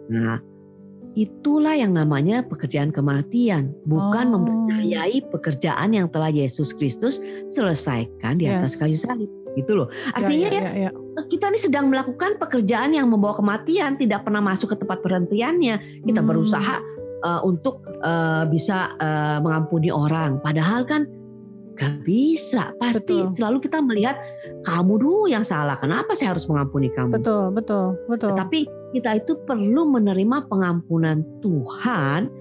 Nah, 0.05 0.37
itulah 1.15 1.71
yang 1.73 1.95
namanya 1.95 2.43
pekerjaan 2.43 2.91
kematian, 2.91 3.71
bukan 3.87 4.35
Oh. 4.35 4.43
mempercayai 4.43 5.23
pekerjaan 5.31 5.95
yang 5.95 6.11
telah 6.11 6.27
Yesus 6.29 6.75
Kristus 6.75 7.23
selesaikan 7.49 8.37
di 8.37 8.51
atas 8.51 8.75
Yes. 8.75 8.79
kayu 8.83 8.97
salib. 8.99 9.31
Gitu 9.55 9.71
loh. 9.71 9.87
Artinya 10.11 10.51
ya, 10.51 10.59
ya, 10.59 10.71
ya, 10.75 10.89
ya. 10.91 11.21
kita 11.31 11.47
ini 11.47 11.59
sedang 11.63 11.87
melakukan 11.87 12.35
pekerjaan 12.35 12.91
yang 12.91 13.07
membawa 13.07 13.39
kematian, 13.39 13.95
tidak 13.95 14.27
pernah 14.27 14.43
masuk 14.43 14.75
ke 14.75 14.83
tempat 14.83 14.99
perhentiannya. 14.99 16.03
Kita 16.03 16.19
Hmm. 16.19 16.27
berusaha 16.27 16.75
uh, 17.23 17.39
untuk 17.47 17.79
uh, 18.03 18.43
bisa 18.51 18.91
uh, 18.99 19.39
mengampuni 19.39 19.87
orang, 19.87 20.43
padahal 20.43 20.83
kan 20.83 21.07
gak 21.79 22.03
bisa. 22.03 22.75
Pasti 22.83 23.23
Betul. 23.23 23.35
selalu 23.35 23.57
kita 23.63 23.79
melihat 23.79 24.19
kamu 24.67 24.99
dulu 24.99 25.27
yang 25.31 25.47
salah. 25.47 25.79
Kenapa 25.79 26.15
saya 26.15 26.35
harus 26.35 26.47
mengampuni 26.51 26.91
kamu? 26.91 27.15
Betul, 27.19 27.51
betul, 27.55 27.95
betul. 28.11 28.35
Tapi 28.35 28.67
kita 28.95 29.19
itu 29.19 29.35
perlu 29.43 29.83
menerima 29.91 30.47
pengampunan 30.47 31.27
Tuhan, 31.43 32.31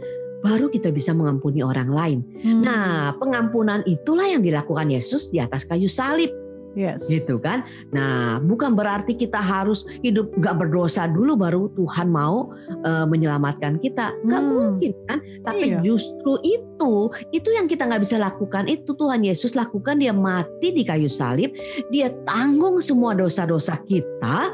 baru 0.47 0.71
kita 0.71 0.95
bisa 0.95 1.11
mengampuni 1.11 1.67
orang 1.67 1.91
lain. 1.91 2.19
Hmm. 2.47 2.63
Nah, 2.63 3.19
pengampunan 3.19 3.83
itulah 3.91 4.31
yang 4.31 4.47
dilakukan 4.47 4.95
Yesus 4.95 5.35
di 5.35 5.43
atas 5.43 5.67
kayu 5.67 5.91
salib, 5.91 6.31
yes. 6.77 7.07
gitu 7.09 7.41
kan? 7.41 7.65
Nah, 7.91 8.39
bukan 8.45 8.77
berarti 8.77 9.17
kita 9.17 9.41
harus 9.41 9.89
hidup 10.05 10.31
gak 10.45 10.61
berdosa 10.61 11.09
dulu 11.09 11.35
baru 11.35 11.63
Tuhan 11.75 12.13
mau 12.13 12.53
eh, 12.85 13.07
menyelamatkan 13.09 13.81
kita. 13.81 14.13
Gak 14.29 14.43
Hmm. 14.45 14.53
mungkin 14.53 14.93
kan? 15.09 15.19
Tapi 15.49 15.75
Iya. 15.75 15.81
justru 15.81 16.37
itu, 16.45 17.09
itu 17.33 17.49
yang 17.51 17.65
kita 17.65 17.89
nggak 17.89 18.05
bisa 18.05 18.21
lakukan. 18.21 18.69
Itu 18.69 18.93
Tuhan 19.01 19.25
Yesus 19.25 19.57
lakukan. 19.57 20.05
Dia 20.05 20.13
mati 20.13 20.77
di 20.77 20.85
kayu 20.85 21.09
salib, 21.09 21.57
dia 21.89 22.13
tanggung 22.29 22.79
semua 22.85 23.17
dosa-dosa 23.17 23.81
kita 23.89 24.53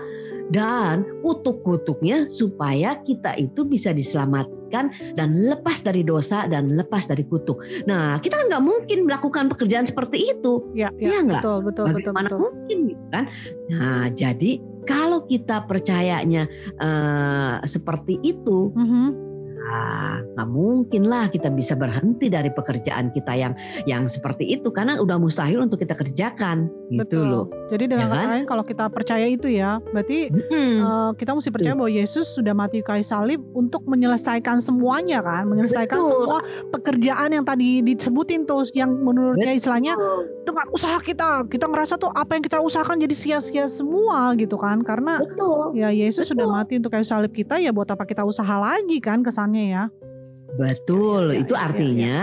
dan 0.50 1.06
kutuk-kutuknya 1.22 2.26
supaya 2.34 2.98
kita 3.06 3.38
itu 3.38 3.62
bisa 3.62 3.94
diselamatkan 3.94 4.90
dan 5.14 5.28
lepas 5.46 5.82
dari 5.82 6.02
dosa 6.02 6.46
dan 6.50 6.74
lepas 6.74 7.06
dari 7.06 7.22
kutuk. 7.26 7.62
Nah, 7.86 8.18
kita 8.18 8.38
kan 8.38 8.46
nggak 8.50 8.64
mungkin 8.66 8.98
melakukan 9.06 9.46
pekerjaan 9.50 9.86
seperti 9.86 10.30
itu. 10.34 10.66
Ya, 10.74 10.90
Iya 10.98 11.08
ya, 11.08 11.18
nggak? 11.26 11.42
betul, 11.42 11.58
betul, 11.62 11.84
betul, 11.86 11.96
Bagaimana 12.02 12.28
betul. 12.30 12.40
mungkin 12.42 12.76
gitu 12.90 13.04
kan? 13.14 13.24
Nah, 13.70 14.04
jadi 14.14 14.50
kalau 14.86 15.26
kita 15.26 15.66
percayanya 15.70 16.50
eh, 16.82 17.54
seperti 17.66 18.18
itu, 18.22 18.74
Mhm. 18.74 19.29
Nah, 19.60 20.24
nggak 20.34 20.48
mungkin 20.48 21.02
lah 21.04 21.28
kita 21.28 21.52
bisa 21.52 21.76
berhenti 21.76 22.32
dari 22.32 22.48
pekerjaan 22.48 23.12
kita 23.12 23.32
yang 23.36 23.52
yang 23.84 24.08
seperti 24.08 24.48
itu 24.48 24.72
karena 24.72 24.96
udah 24.96 25.20
mustahil 25.20 25.60
untuk 25.60 25.84
kita 25.84 25.92
kerjakan 25.92 26.72
gitu 26.88 27.04
Betul. 27.04 27.26
loh. 27.28 27.46
Jadi 27.70 27.84
Ya 27.86 27.90
dengan 27.92 28.08
kata 28.10 28.18
kan? 28.18 28.28
lain 28.34 28.44
kalau 28.48 28.64
kita 28.66 28.84
percaya 28.90 29.26
itu 29.30 29.46
ya, 29.46 29.78
berarti 29.94 30.32
Mm-mm. 30.32 30.72
eh, 30.80 31.10
kita 31.20 31.30
mesti 31.36 31.50
percaya 31.54 31.74
bahwa 31.76 31.90
Yesus 31.92 32.26
sudah 32.34 32.54
mati 32.56 32.80
kayu 32.82 33.04
salib 33.04 33.38
untuk 33.54 33.84
menyelesaikan 33.86 34.58
semuanya 34.58 35.22
kan, 35.22 35.46
menyelesaikan 35.46 35.98
Betul. 36.00 36.10
semua 36.10 36.38
pekerjaan 36.74 37.30
yang 37.30 37.44
tadi 37.46 37.84
disebutin 37.84 38.48
tuh, 38.48 38.66
yang 38.74 38.90
menurutnya 38.90 39.54
istilahnya 39.54 39.94
Betul. 39.94 40.50
dengan 40.50 40.66
usaha 40.74 40.98
kita, 40.98 41.46
kita 41.46 41.66
ngerasa 41.70 41.94
tuh 42.00 42.10
apa 42.10 42.34
yang 42.34 42.42
kita 42.42 42.58
usahakan 42.58 42.98
jadi 42.98 43.14
sia-sia 43.14 43.66
semua 43.70 44.34
gitu 44.34 44.58
kan, 44.58 44.82
karena 44.82 45.22
Betul. 45.22 45.78
ya 45.78 45.94
Yesus 45.94 46.26
sudah 46.26 46.48
Betul. 46.48 46.58
mati 46.58 46.72
untuk 46.82 46.90
kayu 46.90 47.06
salib 47.06 47.30
kita 47.30 47.60
ya 47.62 47.70
buat 47.70 47.86
apa 47.86 48.02
kita 48.02 48.26
usaha 48.26 48.56
lagi 48.58 48.98
kan 48.98 49.22
kesannya 49.50 49.64
ya. 49.66 49.84
Betul. 50.58 51.34
Ya, 51.34 51.38
itu 51.42 51.54
ya, 51.54 51.58
ya, 51.58 51.66
artinya 51.66 52.16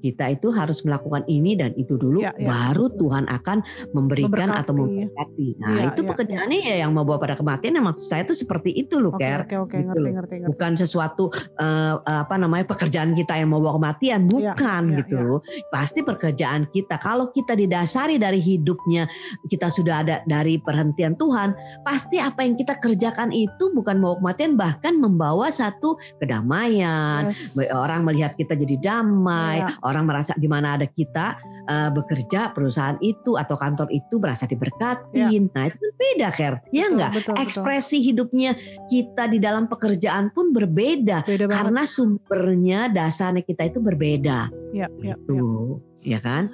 kita 0.00 0.32
itu 0.32 0.48
harus 0.50 0.80
melakukan 0.80 1.22
ini 1.26 1.54
dan 1.54 1.76
itu 1.76 1.94
dulu 1.94 2.20
Ya, 2.20 2.32
ya. 2.36 2.48
baru 2.48 2.88
Tuhan 2.92 3.24
akan 3.28 3.62
memberikan 3.92 4.48
atau 4.50 4.72
Memberkati. 4.72 5.48
Nah, 5.56 5.68
Ya, 5.70 5.82
itu 5.88 6.00
ya, 6.02 6.08
pekerjaannya 6.10 6.58
ya 6.60 6.76
yang 6.80 6.92
membawa 6.92 7.16
pada 7.16 7.34
kematian 7.34 7.76
yang 7.76 7.86
maksud 7.86 8.04
saya 8.04 8.22
itu 8.22 8.34
seperti 8.34 8.72
itu 8.72 8.96
loh, 8.96 9.12
Oke 9.12 9.22
Ker. 9.22 9.44
oke 9.44 9.56
oke 9.60 9.76
Gitu 9.76 9.86
ngerti 9.86 10.10
ngerti 10.10 10.34
ngerti. 10.36 10.48
bukan 10.48 10.72
sesuatu 10.74 11.24
eh, 11.56 11.94
apa 12.00 12.34
namanya 12.34 12.64
pekerjaan 12.66 13.12
kita 13.12 13.34
yang 13.34 13.50
membawa 13.50 13.76
kematian 13.76 14.26
bukan 14.26 14.82
ya, 14.90 14.98
gitu 15.00 15.14
ya. 15.14 15.22
loh 15.22 15.38
pasti 15.68 16.00
pekerjaan 16.00 16.64
kita 16.70 16.96
kalau 16.96 17.28
kita 17.30 17.52
didasari 17.52 18.16
dari 18.16 18.38
hidupnya 18.38 19.04
kita 19.46 19.68
sudah 19.68 20.00
ada 20.00 20.16
dari 20.24 20.56
perhentian 20.56 21.14
Tuhan 21.14 21.52
pasti 21.82 22.16
apa 22.16 22.40
yang 22.40 22.54
kita 22.54 22.76
kerjakan 22.76 23.30
itu 23.30 23.70
bukan 23.70 23.98
membawa 23.98 24.16
kematian 24.18 24.52
bahkan 24.54 24.94
membawa 24.96 25.48
satu 25.48 25.96
kedamaian 26.44 27.30
Yes. 27.30 27.58
orang 27.70 28.02
melihat 28.02 28.32
kita 28.34 28.54
jadi 28.54 28.76
damai 28.80 29.60
Ya. 29.60 29.68
Orang 29.90 30.06
merasa 30.06 30.32
di 30.34 30.46
mana 30.46 30.78
ada 30.78 30.86
kita 30.86 31.34
eh, 31.66 31.90
bekerja 31.90 32.54
perusahaan 32.54 32.94
itu 33.02 33.34
atau 33.34 33.54
kantor 33.54 33.90
itu 33.90 34.16
merasa 34.16 34.46
diberkatin 34.46 35.50
nah 35.50 35.66
itu 35.66 35.76
kan 35.76 35.92
beda 35.98 36.28
Ker 36.30 36.54
ya 36.70 36.86
enggak 36.86 37.10
betul, 37.12 37.34
betul. 37.34 37.42
ekspresi 37.42 37.98
hidupnya 38.00 38.54
kita 38.86 39.26
di 39.26 39.36
dalam 39.36 39.66
pekerjaan 39.66 40.30
pun 40.30 40.54
berbeda 40.54 41.26
Beda 41.26 41.44
banget. 41.44 41.54
karena 41.58 41.82
sumbernya 41.84 42.80
dasarnya 42.88 43.42
kita 43.42 43.68
itu 43.68 43.78
berbeda 43.78 44.48
Ya, 44.70 44.86
ya, 45.02 45.12
ya. 45.12 45.14
gitu 45.18 45.82
ya 46.00 46.18
kan 46.18 46.48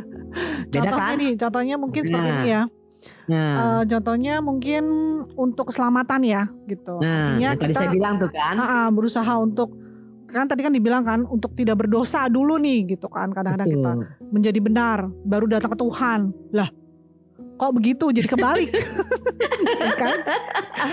beda 0.70 0.78
Contohnya 0.92 1.00
kan 1.00 1.16
nih, 1.16 1.32
contohnya 1.34 1.74
mungkin 1.76 2.02
seperti 2.04 2.20
Nah. 2.28 2.36
ini 2.36 2.50
ya. 2.50 2.62
nah 3.30 3.54
Eh, 3.56 3.82
contohnya 3.86 4.34
mungkin 4.40 4.84
untuk 5.34 5.70
keselamatan 5.70 6.20
ya, 6.22 6.42
gitu. 6.66 6.98
nah 6.98 7.34
Artinya 7.34 7.50
tadi 7.54 7.64
kita 7.70 7.80
saya 7.80 7.90
bilang 7.90 8.14
tuh 8.18 8.30
kan 8.30 8.56
ah, 8.58 8.66
ah, 8.66 8.88
berusaha 8.90 9.32
untuk 9.38 9.70
kan 10.28 10.46
tadi 10.50 10.60
kan 10.66 10.74
dibilang 10.74 11.04
kan 11.06 11.24
untuk 11.26 11.54
tidak 11.54 11.82
berdosa 11.84 12.26
dulu 12.26 12.58
nih, 12.58 12.96
gitu 12.96 13.06
kan. 13.08 13.30
Kadang-kadang 13.32 13.68
kita 13.70 13.92
menjadi 14.30 14.58
benar, 14.60 14.98
baru 15.24 15.46
datang 15.48 15.72
ke 15.74 15.78
Tuhan. 15.80 16.20
Lah, 16.52 16.68
kok 17.56 17.72
begitu? 17.72 18.12
Jadi 18.12 18.28
kebalik, 18.28 18.70
kan? 20.02 20.16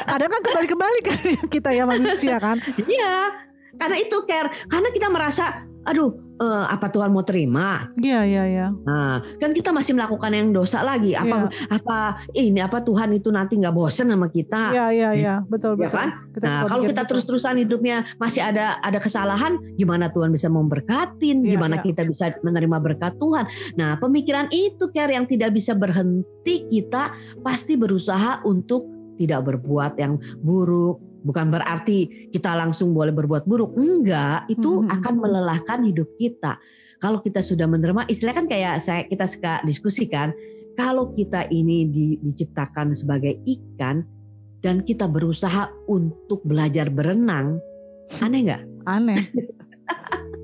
Kadang 0.07 0.29
kan 0.31 0.41
kebalik-kebalik 0.41 1.03
kan 1.03 1.19
kita 1.53 1.69
ya 1.75 1.83
manusia 1.83 2.39
kan. 2.39 2.57
iya 2.87 3.43
karena 3.77 3.97
itu 3.97 4.17
care 4.29 4.53
karena 4.69 4.89
kita 4.93 5.07
merasa 5.09 5.65
aduh 5.89 6.13
eh, 6.43 6.65
apa 6.67 6.91
Tuhan 6.91 7.15
mau 7.15 7.23
terima 7.23 7.87
Iya, 7.95 8.27
iya, 8.27 8.43
iya. 8.43 8.67
Nah, 8.83 9.23
kan 9.39 9.55
kita 9.55 9.71
masih 9.71 9.95
melakukan 9.95 10.35
yang 10.35 10.51
dosa 10.51 10.83
lagi. 10.83 11.15
Apa 11.15 11.47
apa 11.71 11.99
ini 12.35 12.59
apa 12.59 12.83
Tuhan 12.83 13.15
itu 13.15 13.31
nanti 13.31 13.55
nggak 13.59 13.75
bosen 13.75 14.11
sama 14.11 14.27
kita? 14.27 14.75
Iya, 14.75 14.85
iya, 14.91 15.09
iya. 15.15 15.35
Betul, 15.47 15.79
Ya 15.79 15.87
betul. 15.87 15.97
kan? 15.97 16.09
Kita 16.35 16.43
Nah, 16.43 16.59
kalau 16.67 16.83
kita 16.83 17.03
terus-terusan 17.07 17.61
hidupnya 17.61 18.03
masih 18.19 18.43
ada 18.43 18.77
ada 18.83 18.99
kesalahan, 18.99 19.55
gimana 19.79 20.11
Tuhan 20.11 20.33
bisa 20.33 20.51
memberkatin? 20.51 21.45
Iya, 21.45 21.55
Gimana 21.55 21.79
iya. 21.79 21.85
kita 21.87 22.01
bisa 22.09 22.35
menerima 22.43 22.77
berkat 22.83 23.15
Tuhan? 23.21 23.45
Nah, 23.79 23.95
pemikiran 24.01 24.51
itu 24.51 24.89
care 24.91 25.13
yang 25.15 25.29
tidak 25.29 25.55
bisa 25.55 25.77
berhenti 25.77 26.67
kita 26.67 27.13
pasti 27.45 27.79
berusaha 27.79 28.41
untuk 28.43 28.85
tidak 29.21 29.45
berbuat 29.45 29.95
yang 30.01 30.17
buruk. 30.41 31.12
Bukan 31.23 31.49
berarti 31.49 32.29
kita 32.29 32.51
langsung 32.53 32.91
boleh 32.91 33.15
berbuat 33.15 33.47
buruk. 33.47 33.79
Enggak, 33.79 34.51
itu 34.51 34.83
Mhm. 34.83 34.91
akan 34.91 35.15
melelahkan 35.17 35.79
hidup 35.87 36.11
kita. 36.19 36.59
Kalau 36.99 37.19
kita 37.19 37.39
sudah 37.39 37.67
menerima, 37.67 38.07
istilah 38.07 38.35
kan 38.35 38.47
kayak 38.47 38.83
saya 38.83 39.07
kita 39.07 39.27
suka 39.27 39.63
diskusikan, 39.63 40.35
kalau 40.75 41.11
kita 41.15 41.47
ini 41.47 41.87
di- 41.87 42.19
diciptakan 42.19 42.95
sebagai 42.95 43.39
ikan 43.43 44.03
dan 44.59 44.83
kita 44.83 45.07
berusaha 45.07 45.67
untuk 45.87 46.43
belajar 46.43 46.87
berenang, 46.87 47.59
aneh 48.19 48.51
nggak? 48.51 48.63
aneh. 48.83 49.19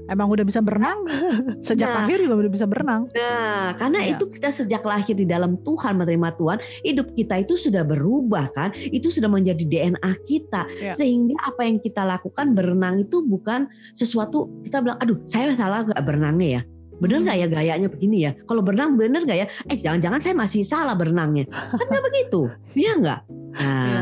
Emang 0.10 0.28
udah 0.28 0.42
bisa 0.42 0.60
berenang? 0.60 1.06
Sejak 1.62 1.86
Nah. 1.88 1.96
lahir 2.04 2.18
juga 2.18 2.36
udah 2.42 2.52
bisa 2.52 2.66
berenang. 2.66 3.06
Nah, 3.14 3.78
karena 3.78 4.00
Iya. 4.02 4.18
itu 4.18 4.26
kita 4.28 4.50
sejak 4.50 4.82
lahir 4.82 5.14
di 5.14 5.24
dalam 5.24 5.62
Tuhan 5.62 5.96
menerima 5.96 6.30
Tuhan, 6.36 6.58
hidup 6.82 7.14
kita 7.14 7.40
itu 7.40 7.54
sudah 7.54 7.86
berubah 7.86 8.50
kan, 8.52 8.74
itu 8.90 9.08
sudah 9.08 9.30
menjadi 9.30 9.62
DNA 9.62 10.12
kita, 10.26 10.66
Iya. 10.68 10.98
sehingga 10.98 11.38
apa 11.40 11.62
yang 11.64 11.78
kita 11.78 12.02
lakukan 12.02 12.58
berenang 12.58 13.06
itu 13.06 13.22
bukan 13.22 13.70
sesuatu 13.94 14.50
kita 14.66 14.82
bilang, 14.82 14.98
aduh 14.98 15.22
saya 15.26 15.54
salah 15.54 15.86
nggak 15.86 16.02
berenangnya 16.02 16.50
ya, 16.50 16.62
bener 16.98 17.18
nggak 17.24 17.38
ya 17.38 17.48
gayanya 17.48 17.88
begini 17.88 18.18
ya, 18.26 18.32
kalau 18.44 18.60
berenang 18.60 18.98
bener 18.98 19.22
nggak 19.22 19.38
ya, 19.38 19.48
eh 19.70 19.78
jangan-jangan 19.78 20.20
saya 20.20 20.34
masih 20.34 20.66
salah 20.66 20.98
berenangnya, 20.98 21.46
kan 21.48 21.86
nggak 21.86 22.04
begitu, 22.10 22.50
iya 22.74 22.92
nggak? 22.98 23.20
Nah, 23.54 23.86
Iya. 23.86 24.02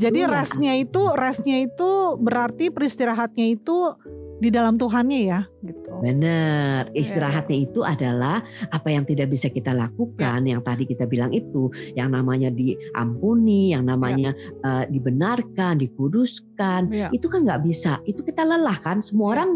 Jadi 0.00 0.20
Iya. 0.24 0.32
restnya 0.32 0.72
itu, 0.76 1.02
restnya 1.12 1.56
itu 1.60 1.90
berarti 2.16 2.72
beristirahatnya 2.72 3.52
itu 3.52 3.92
di 4.40 4.48
dalam 4.48 4.80
Tuhannya 4.80 5.20
ya, 5.28 5.40
gitu. 5.60 5.92
Benar, 6.00 6.88
Iya. 6.90 6.96
istirahatnya 6.96 7.58
itu 7.68 7.84
adalah 7.84 8.40
apa 8.72 8.88
yang 8.88 9.04
tidak 9.04 9.28
bisa 9.28 9.52
kita 9.52 9.76
lakukan, 9.76 10.48
yang 10.48 10.64
tadi 10.64 10.88
kita 10.88 11.04
bilang 11.04 11.30
itu, 11.36 11.68
yang 11.92 12.16
namanya 12.16 12.48
diampuni, 12.48 13.76
yang 13.76 13.84
namanya 13.84 14.32
eh, 14.64 14.84
dibenarkan, 14.88 15.76
dikuduskan, 15.78 16.88
Iya. 16.88 17.08
itu 17.12 17.28
kan 17.28 17.44
nggak 17.44 17.62
bisa. 17.68 18.00
Itu 18.08 18.24
kita 18.24 18.42
lelah 18.48 18.80
kan. 18.80 19.04
Semua 19.04 19.30
Iya. 19.30 19.34
orang 19.36 19.50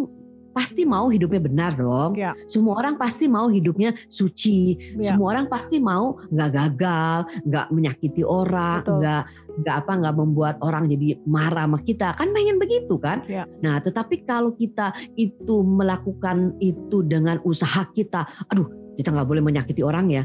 pasti 0.54 0.86
mau 0.86 1.10
hidupnya 1.10 1.42
benar 1.42 1.74
dong. 1.74 2.14
Ya. 2.14 2.32
Semua 2.46 2.78
orang 2.78 2.94
pasti 2.96 3.26
mau 3.26 3.50
hidupnya 3.50 3.92
suci. 4.08 4.78
Ya. 4.96 5.12
Semua 5.12 5.34
orang 5.36 5.50
pasti 5.50 5.82
mau 5.82 6.16
nggak 6.30 6.50
gagal, 6.54 7.18
nggak 7.44 7.66
menyakiti 7.74 8.22
orang, 8.22 8.86
nggak 8.86 9.22
nggak 9.54 9.76
apa 9.86 9.92
nggak 9.98 10.16
membuat 10.18 10.54
orang 10.62 10.86
jadi 10.86 11.18
marah 11.26 11.66
sama 11.66 11.78
kita. 11.82 12.14
Kan 12.14 12.30
pengen 12.30 12.56
begitu 12.62 12.94
kan? 12.96 13.26
Ya. 13.26 13.44
Nah, 13.60 13.82
tetapi 13.82 14.22
kalau 14.24 14.54
kita 14.54 14.94
itu 15.18 15.66
melakukan 15.66 16.54
itu 16.62 17.02
dengan 17.02 17.42
usaha 17.42 17.84
kita, 17.92 18.24
aduh 18.54 18.70
kita 18.94 19.10
nggak 19.10 19.28
boleh 19.28 19.42
menyakiti 19.42 19.82
orang 19.82 20.08
ya. 20.10 20.22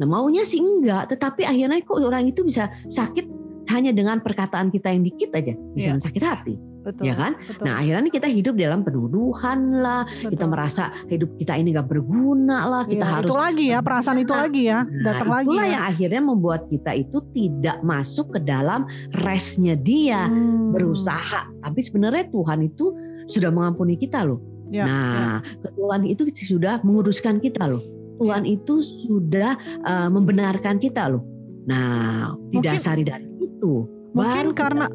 Nah 0.00 0.06
maunya 0.08 0.44
sih 0.48 0.60
enggak, 0.60 1.12
tetapi 1.12 1.44
akhirnya 1.44 1.80
kok 1.84 2.00
orang 2.00 2.28
itu 2.28 2.40
bisa 2.40 2.72
sakit 2.88 3.26
hanya 3.68 3.92
dengan 3.94 4.18
perkataan 4.18 4.72
kita 4.72 4.90
yang 4.90 5.06
dikit 5.06 5.30
aja 5.36 5.54
bisa 5.76 5.94
Iya. 5.94 6.02
sakit 6.02 6.22
hati, 6.24 6.54
Betul. 6.80 7.02
ya 7.04 7.14
kan? 7.14 7.32
Betul. 7.36 7.64
Nah 7.68 7.74
akhirnya 7.76 8.08
kita 8.08 8.28
hidup 8.28 8.54
dalam 8.56 8.80
penuduhan 8.80 9.58
lah, 9.78 10.02
betul. 10.08 10.30
kita 10.32 10.44
merasa 10.48 10.82
hidup 11.06 11.28
kita 11.36 11.52
ini 11.56 11.76
gak 11.76 11.88
berguna 11.88 12.58
lah, 12.64 12.82
kita 12.88 13.04
Iya, 13.04 13.14
harus 13.20 13.28
itu 13.28 13.36
lagi 13.36 13.66
ya 13.68 13.78
perasaan 13.80 14.18
itu 14.18 14.32
lagi 14.32 14.62
ya 14.66 14.78
Nah, 14.82 15.04
datang 15.04 15.28
lagi 15.28 15.46
itulah 15.46 15.66
ya. 15.66 15.72
yang 15.76 15.84
akhirnya 15.84 16.22
membuat 16.24 16.60
kita 16.68 16.90
itu 16.96 17.18
tidak 17.36 17.76
masuk 17.82 18.32
ke 18.32 18.40
dalam 18.40 18.88
restnya 19.20 19.76
dia 19.76 20.24
Hmm. 20.26 20.72
berusaha. 20.72 21.46
Tapi 21.60 21.80
sebenarnya 21.82 22.28
Tuhan 22.30 22.64
itu 22.64 22.96
sudah 23.26 23.50
mengampuni 23.52 23.94
kita 23.94 24.24
loh. 24.24 24.40
Ya, 24.70 24.86
nah, 24.86 25.34
Tuhan 25.74 26.06
itu 26.06 26.30
sudah 26.32 26.78
menguruskan 26.80 27.42
kita 27.42 27.66
loh. 27.66 27.82
Tuhan 28.22 28.46
Ya. 28.46 28.54
itu 28.54 28.74
sudah 29.02 29.50
uh, 29.82 30.06
membenarkan 30.08 30.78
kita 30.78 31.10
loh. 31.10 31.26
Nah, 31.66 32.36
didasari 32.54 33.02
dari 33.02 33.26
itu. 33.42 33.84
Mungkin 34.14 34.50
baru 34.50 34.54
karena 34.54 34.86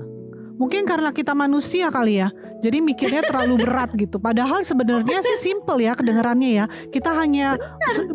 mungkin 0.55 0.87
karena 0.87 1.11
kita 1.11 1.35
manusia 1.35 1.91
kali 1.91 2.23
ya. 2.23 2.31
Jadi 2.65 2.81
mikirnya 2.81 3.21
terlalu 3.21 3.61
berat 3.61 3.93
gitu. 3.93 4.17
Padahal 4.17 4.65
sebenarnya 4.65 5.21
sih 5.21 5.53
simple 5.53 5.85
ya 5.85 5.93
kedengarannya 5.93 6.49
ya. 6.57 6.65
Kita 6.89 7.13
hanya 7.13 7.61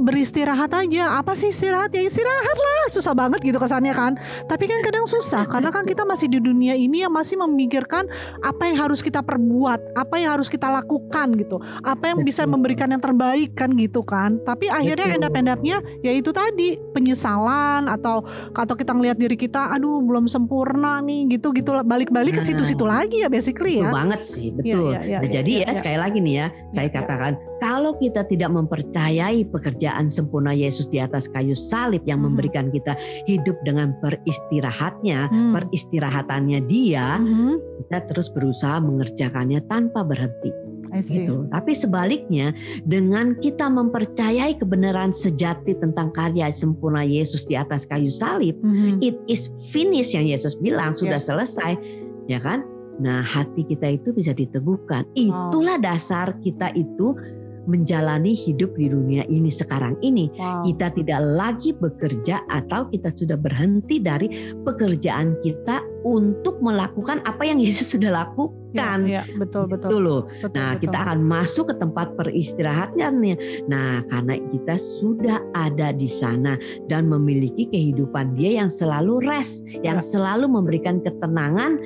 beristirahat 0.02 0.75
aja. 0.75 1.23
Apa 1.23 1.38
sih 1.38 1.54
istirahat? 1.54 1.95
Ya 1.95 2.02
istirahat 2.02 2.59
lah. 2.59 2.90
Susah 2.90 3.14
banget 3.14 3.47
gitu 3.47 3.62
kesannya 3.62 3.95
kan. 3.95 4.19
Tapi 4.50 4.66
kan 4.66 4.83
kadang 4.83 5.07
susah 5.07 5.47
karena 5.47 5.71
kan 5.71 5.87
kita 5.87 6.02
masih 6.02 6.26
di 6.26 6.42
dunia 6.42 6.75
ini 6.75 7.07
yang 7.07 7.14
masih 7.14 7.38
memikirkan 7.38 8.11
apa 8.42 8.66
yang 8.66 8.83
harus 8.83 8.99
kita 8.99 9.23
perbuat, 9.23 9.95
apa 9.95 10.19
yang 10.19 10.35
harus 10.35 10.50
kita 10.50 10.66
lakukan 10.66 11.38
gitu. 11.38 11.62
Apa 11.87 12.11
yang 12.11 12.26
bisa 12.26 12.42
memberikan 12.42 12.90
yang 12.90 12.99
terbaik 12.99 13.54
kan 13.54 13.71
gitu 13.78 14.02
kan. 14.02 14.42
Tapi 14.42 14.66
akhirnya 14.66 15.14
endap-endapnya 15.14 15.78
ya 16.02 16.11
itu 16.11 16.35
tadi 16.35 16.75
penyesalan 16.90 17.87
atau 17.87 18.26
atau 18.59 18.75
kita 18.75 18.90
ngelihat 18.90 19.14
diri 19.14 19.38
kita 19.38 19.71
aduh 19.71 20.02
belum 20.02 20.26
sempurna 20.26 20.99
nih 20.99 21.38
gitu 21.38 21.54
gitu 21.54 21.71
balik-balik 21.87 22.35
ke 22.35 22.40
Nah. 22.40 22.49
situ-situ 22.49 22.85
lagi 22.88 23.21
ya 23.21 23.28
basically 23.28 23.76
Betul 23.76 23.85
ya 23.85 23.92
banget 23.92 24.21
sih, 24.25 24.39
betul. 24.49 24.97
Iya, 24.97 25.00
iya, 25.04 25.18
nah, 25.20 25.28
iya, 25.28 25.35
jadi 25.37 25.52
iya, 25.52 25.61
ya 25.61 25.68
iya. 25.68 25.76
sekali 25.76 25.99
lagi 26.00 26.18
nih 26.25 26.35
ya, 26.40 26.47
saya 26.73 26.88
iya. 26.88 26.97
katakan 26.97 27.32
kalau 27.61 27.92
kita 28.00 28.25
tidak 28.25 28.50
mempercayai 28.56 29.44
pekerjaan 29.52 30.09
sempurna 30.09 30.56
Yesus 30.56 30.88
di 30.88 30.97
atas 30.97 31.28
kayu 31.28 31.52
salib 31.52 32.00
yang 32.09 32.25
Mhm. 32.25 32.26
memberikan 32.32 32.66
kita 32.73 32.97
hidup 33.28 33.61
dengan 33.68 33.92
beristirahatnya, 34.00 35.28
Hmm. 35.28 35.52
peristirahatannya 35.52 36.64
Dia, 36.64 37.20
Mhm. 37.20 37.85
kita 37.85 37.99
terus 38.09 38.32
berusaha 38.32 38.80
mengerjakannya 38.80 39.61
tanpa 39.68 40.00
berhenti. 40.00 40.49
Gitu. 40.90 41.47
Tapi 41.54 41.70
sebaliknya 41.70 42.50
dengan 42.82 43.38
kita 43.38 43.70
mempercayai 43.70 44.59
kebenaran 44.59 45.14
sejati 45.14 45.78
tentang 45.78 46.11
karya 46.11 46.50
sempurna 46.50 47.06
Yesus 47.06 47.47
di 47.47 47.54
atas 47.54 47.87
kayu 47.87 48.11
salib, 48.11 48.59
Mhm. 48.59 48.99
it 48.99 49.14
is 49.30 49.54
finished 49.70 50.18
yang 50.18 50.26
Yesus 50.26 50.59
bilang 50.59 50.99
sudah 50.99 51.23
Yes. 51.23 51.30
selesai, 51.30 51.78
ya 52.26 52.42
kan? 52.42 52.66
Nah, 52.99 53.23
hati 53.23 53.62
kita 53.64 53.97
itu 54.00 54.11
bisa 54.11 54.35
diteguhkan. 54.35 55.06
Itulah 55.14 55.78
dasar 55.78 56.35
kita 56.42 56.75
itu 56.75 57.14
menjalani 57.68 58.32
hidup 58.32 58.73
di 58.75 58.88
dunia 58.88 59.23
ini 59.28 59.52
sekarang 59.52 59.94
ini. 60.00 60.32
Wow. 60.35 60.64
Kita 60.64 60.90
tidak 60.97 61.20
lagi 61.23 61.70
bekerja 61.76 62.42
atau 62.49 62.88
kita 62.88 63.12
sudah 63.14 63.37
berhenti 63.37 64.00
dari 64.00 64.26
pekerjaan 64.64 65.37
kita 65.44 65.85
untuk 66.02 66.56
melakukan 66.64 67.20
apa 67.28 67.44
yang 67.44 67.61
Yesus 67.61 67.92
sudah 67.92 68.25
lakukan. 68.25 68.59
Ya, 69.04 69.23
ya, 69.23 69.23
betul 69.37 69.68
betul. 69.68 69.88
Itu 69.92 69.99
loh. 70.00 70.23
betul, 70.40 70.56
Nah, 70.56 70.70
betul. 70.75 70.80
kita 70.88 70.97
akan 71.04 71.18
masuk 71.26 71.64
ke 71.68 71.75
tempat 71.82 72.06
peristirahatnya. 72.16 73.09
Nah, 73.68 74.02
karena 74.09 74.35
kita 74.50 74.75
sudah 74.78 75.38
ada 75.52 75.92
di 75.92 76.09
sana 76.09 76.56
dan 76.88 77.11
memiliki 77.11 77.68
kehidupan 77.68 78.38
dia 78.40 78.62
yang 78.64 78.70
selalu 78.73 79.20
rest, 79.26 79.66
yang 79.85 79.99
Ya. 80.00 80.06
selalu 80.06 80.49
memberikan 80.49 81.02
ketenangan 81.04 81.76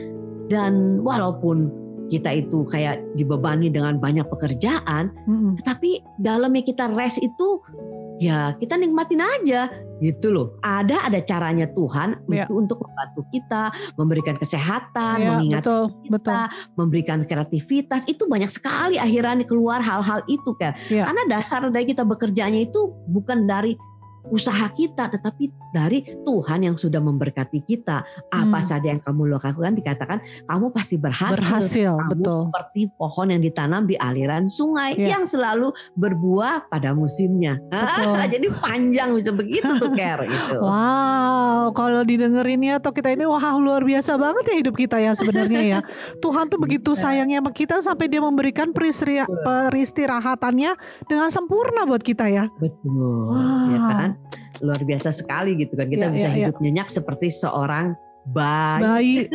dan 0.53 1.01
walaupun 1.01 1.71
kita 2.13 2.45
itu 2.45 2.69
kayak 2.69 3.01
dibebani 3.17 3.73
dengan 3.73 3.97
banyak 3.97 4.29
pekerjaan, 4.29 5.09
Mhm. 5.25 5.65
tapi 5.65 6.05
dalamnya 6.21 6.61
kita 6.61 6.93
rest 6.93 7.17
itu 7.19 7.59
ya 8.23 8.53
kita 8.61 8.77
nikmatin 8.79 9.19
aja 9.19 9.73
gitu 9.99 10.31
loh. 10.31 10.47
Ada 10.63 11.09
ada 11.09 11.19
caranya 11.25 11.65
Tuhan 11.73 12.21
Ya. 12.29 12.45
itu 12.45 12.53
untuk 12.61 12.79
membantu 12.85 13.25
kita, 13.33 13.73
memberikan 13.97 14.37
kesehatan, 14.37 15.17
Ya, 15.19 15.29
mengingat 15.35 15.65
betul 15.65 15.85
kita, 16.07 16.13
betul. 16.13 16.37
memberikan 16.77 17.19
kreativitas 17.25 18.05
itu 18.07 18.23
banyak 18.29 18.53
sekali 18.53 19.01
akhirnya 19.01 19.43
keluar 19.49 19.81
hal-hal 19.81 20.21
itu 20.29 20.53
kan 20.61 20.77
Ya. 20.93 21.09
karena 21.09 21.23
dasar 21.41 21.65
dari 21.67 21.89
kita 21.89 22.05
bekerjanya 22.05 22.69
itu 22.69 22.93
bukan 23.11 23.49
dari 23.49 23.75
usaha 24.31 24.69
kita 24.77 25.09
tetapi 25.13 25.53
dari 25.75 25.99
Tuhan 26.23 26.63
yang 26.63 26.79
sudah 26.79 27.03
memberkati 27.03 27.59
kita 27.61 28.07
apa 28.31 28.47
Hmm. 28.55 28.63
saja 28.65 28.87
yang 28.89 29.03
kamu 29.03 29.35
lakukan 29.35 29.75
dikatakan 29.75 30.19
kamu 30.47 30.71
pasti 30.71 30.95
berhasil, 30.95 31.35
Berhasil, 31.35 31.93
kamu 31.93 32.11
betul. 32.15 32.39
seperti 32.47 32.81
pohon 32.95 33.27
yang 33.29 33.43
ditanam 33.43 33.83
di 33.85 33.99
aliran 33.99 34.47
sungai 34.47 34.95
Ya. 34.95 35.19
yang 35.19 35.27
selalu 35.27 35.69
berbuah 35.95 36.71
pada 36.71 36.95
musimnya 36.95 37.59
Betul. 37.67 38.15
jadi 38.31 38.47
panjang 38.55 39.09
bisa 39.11 39.35
begitu 39.35 39.67
tuh 39.75 39.91
Ker 39.91 40.23
gitu 40.23 40.63
Wow, 40.63 41.73
kalau 41.73 42.05
didengerin 42.05 42.63
ya 42.63 42.79
atau 42.79 42.91
kita 42.91 43.11
ini 43.11 43.25
wah 43.25 43.43
luar 43.57 43.83
biasa 43.83 44.15
banget 44.15 44.45
ya 44.47 44.57
hidup 44.61 44.75
kita 44.75 44.97
ya 44.97 45.13
sebenarnya 45.13 45.63
ya. 45.65 45.79
Tuhan 46.21 46.47
tuh 46.47 46.61
begitu 46.61 46.95
sayangnya 46.95 47.41
sama 47.41 47.51
kita 47.51 47.75
sampai 47.81 48.07
dia 48.07 48.21
memberikan 48.21 48.71
peristira- 48.71 49.27
peristirahatannya 49.27 50.77
dengan 51.05 51.29
sempurna 51.29 51.83
buat 51.83 52.01
kita 52.01 52.29
ya. 52.29 52.45
betul 52.57 53.35
ya 53.67 53.81
Wow. 53.81 53.91
kan 53.91 54.11
luar 54.61 54.79
biasa 54.79 55.09
sekali 55.11 55.57
gitu 55.57 55.73
kan 55.73 55.87
kita 55.87 56.05
Ya, 56.05 56.09
bisa 56.09 56.25
ya, 56.25 56.29
ya. 56.29 56.35
hidup 56.47 56.57
nyenyak 56.61 56.89
seperti 56.89 57.29
seorang 57.29 57.93
bayi 58.27 58.81
Bayi. 58.81 59.17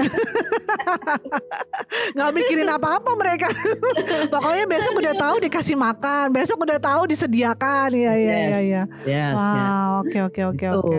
Nggak 2.09 2.29
mikirin 2.33 2.67
apa-apa 2.67 3.11
mereka. 3.13 3.47
Pokoknya 4.33 4.63
besok 4.65 4.93
udah 4.95 5.13
tahu 5.13 5.35
dikasih 5.39 5.75
makan, 5.75 6.25
besok 6.31 6.57
udah 6.59 6.77
tahu 6.77 7.05
disediakan. 7.05 7.87
Iya, 7.91 8.11
iya, 8.13 8.15
iya, 8.15 8.33
Yes, 8.33 8.59
iya. 8.59 8.81
yes, 9.05 9.05
ya. 9.05 9.25
Wow, 9.35 9.89
oke 10.01 10.17
oke 10.23 10.41
oke 10.47 10.59
Gitu. 10.59 10.79
oke. 10.79 10.97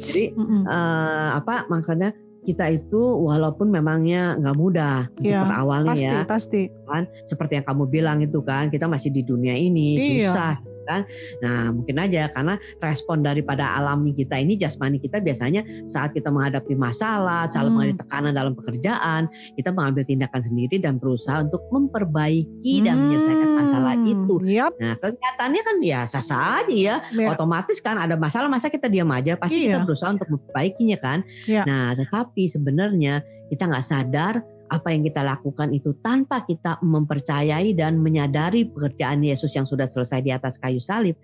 Jadi 0.00 0.22
Mm-mm. 0.34 0.62
eh, 0.64 1.28
apa 1.34 1.54
makanya 1.68 2.08
kita 2.40 2.64
itu 2.70 3.00
walaupun 3.20 3.68
memangnya 3.68 4.32
nggak 4.34 4.56
mudah 4.56 4.96
untuk 5.12 5.28
Iya, 5.28 5.38
berawalnya 5.44 5.92
Pasti, 5.92 6.06
ya 6.08 6.18
pasti. 6.24 6.62
kan 6.88 7.02
seperti 7.26 7.52
yang 7.60 7.66
kamu 7.66 7.82
bilang 7.86 8.18
itu 8.18 8.38
kan 8.40 8.66
kita 8.66 8.88
masih 8.88 9.10
di 9.10 9.20
dunia 9.20 9.52
ini 9.52 10.18
Iya. 10.18 10.26
susah 10.26 10.52
kan 10.88 11.04
nah 11.44 11.68
mungkin 11.68 12.00
aja 12.00 12.32
karena 12.32 12.56
respon 12.80 13.20
daripada 13.20 13.76
alami 13.76 14.16
kita 14.16 14.40
ini 14.40 14.56
jasmani 14.56 14.96
kita 14.96 15.20
biasanya 15.20 15.60
saat 15.86 16.16
kita 16.16 16.32
menghadapi 16.32 16.72
masalah 16.72 17.44
saat 17.52 17.68
Hmm. 17.68 17.76
menghadapi 17.76 18.00
tekanan 18.00 18.32
dalam 18.32 18.56
pekerjaan 18.56 19.28
kita 19.54 19.68
mengambil 19.70 20.08
tindakan 20.08 20.40
sendiri 20.40 20.80
dan 20.80 20.96
berusaha 20.96 21.44
untuk 21.44 21.60
memperbaiki 21.68 22.80
dan 22.80 22.96
menyelesaikan 23.04 23.50
masalah 23.54 23.92
Hmm, 23.94 24.08
itu 24.08 24.34
Yap, 24.48 24.72
nah 24.80 24.94
kelihatannya 24.96 25.62
kan 25.62 25.76
ya 25.84 26.00
sah-sah 26.04 26.64
aja 26.64 26.72
ya 26.72 26.96
ya. 27.12 27.28
otomatis 27.28 27.82
kan 27.82 27.98
ada 27.98 28.16
masalah 28.16 28.48
masa 28.48 28.70
kita 28.70 28.88
diam 28.88 29.10
aja 29.10 29.36
pasti 29.36 29.68
kita 29.68 29.82
Iya. 29.82 29.84
berusaha 29.84 30.14
untuk 30.14 30.28
memperbaikinya 30.30 30.96
kan 30.96 31.18
Iya. 31.44 31.62
nah 31.66 31.92
tetapi 31.92 32.48
sebenarnya 32.48 33.20
kita 33.50 33.68
nggak 33.68 33.84
sadar 33.84 34.40
apa 34.68 34.92
yang 34.92 35.02
kita 35.04 35.24
lakukan 35.24 35.72
itu 35.72 35.92
tanpa 36.04 36.44
kita 36.44 36.76
mempercayai 36.84 37.72
dan 37.72 37.98
menyadari 38.00 38.68
pekerjaan 38.68 39.24
Yesus 39.24 39.52
yang 39.56 39.64
sudah 39.64 39.88
selesai 39.88 40.20
di 40.20 40.30
atas 40.30 40.56
kayu 40.60 40.78
salib 40.78 41.16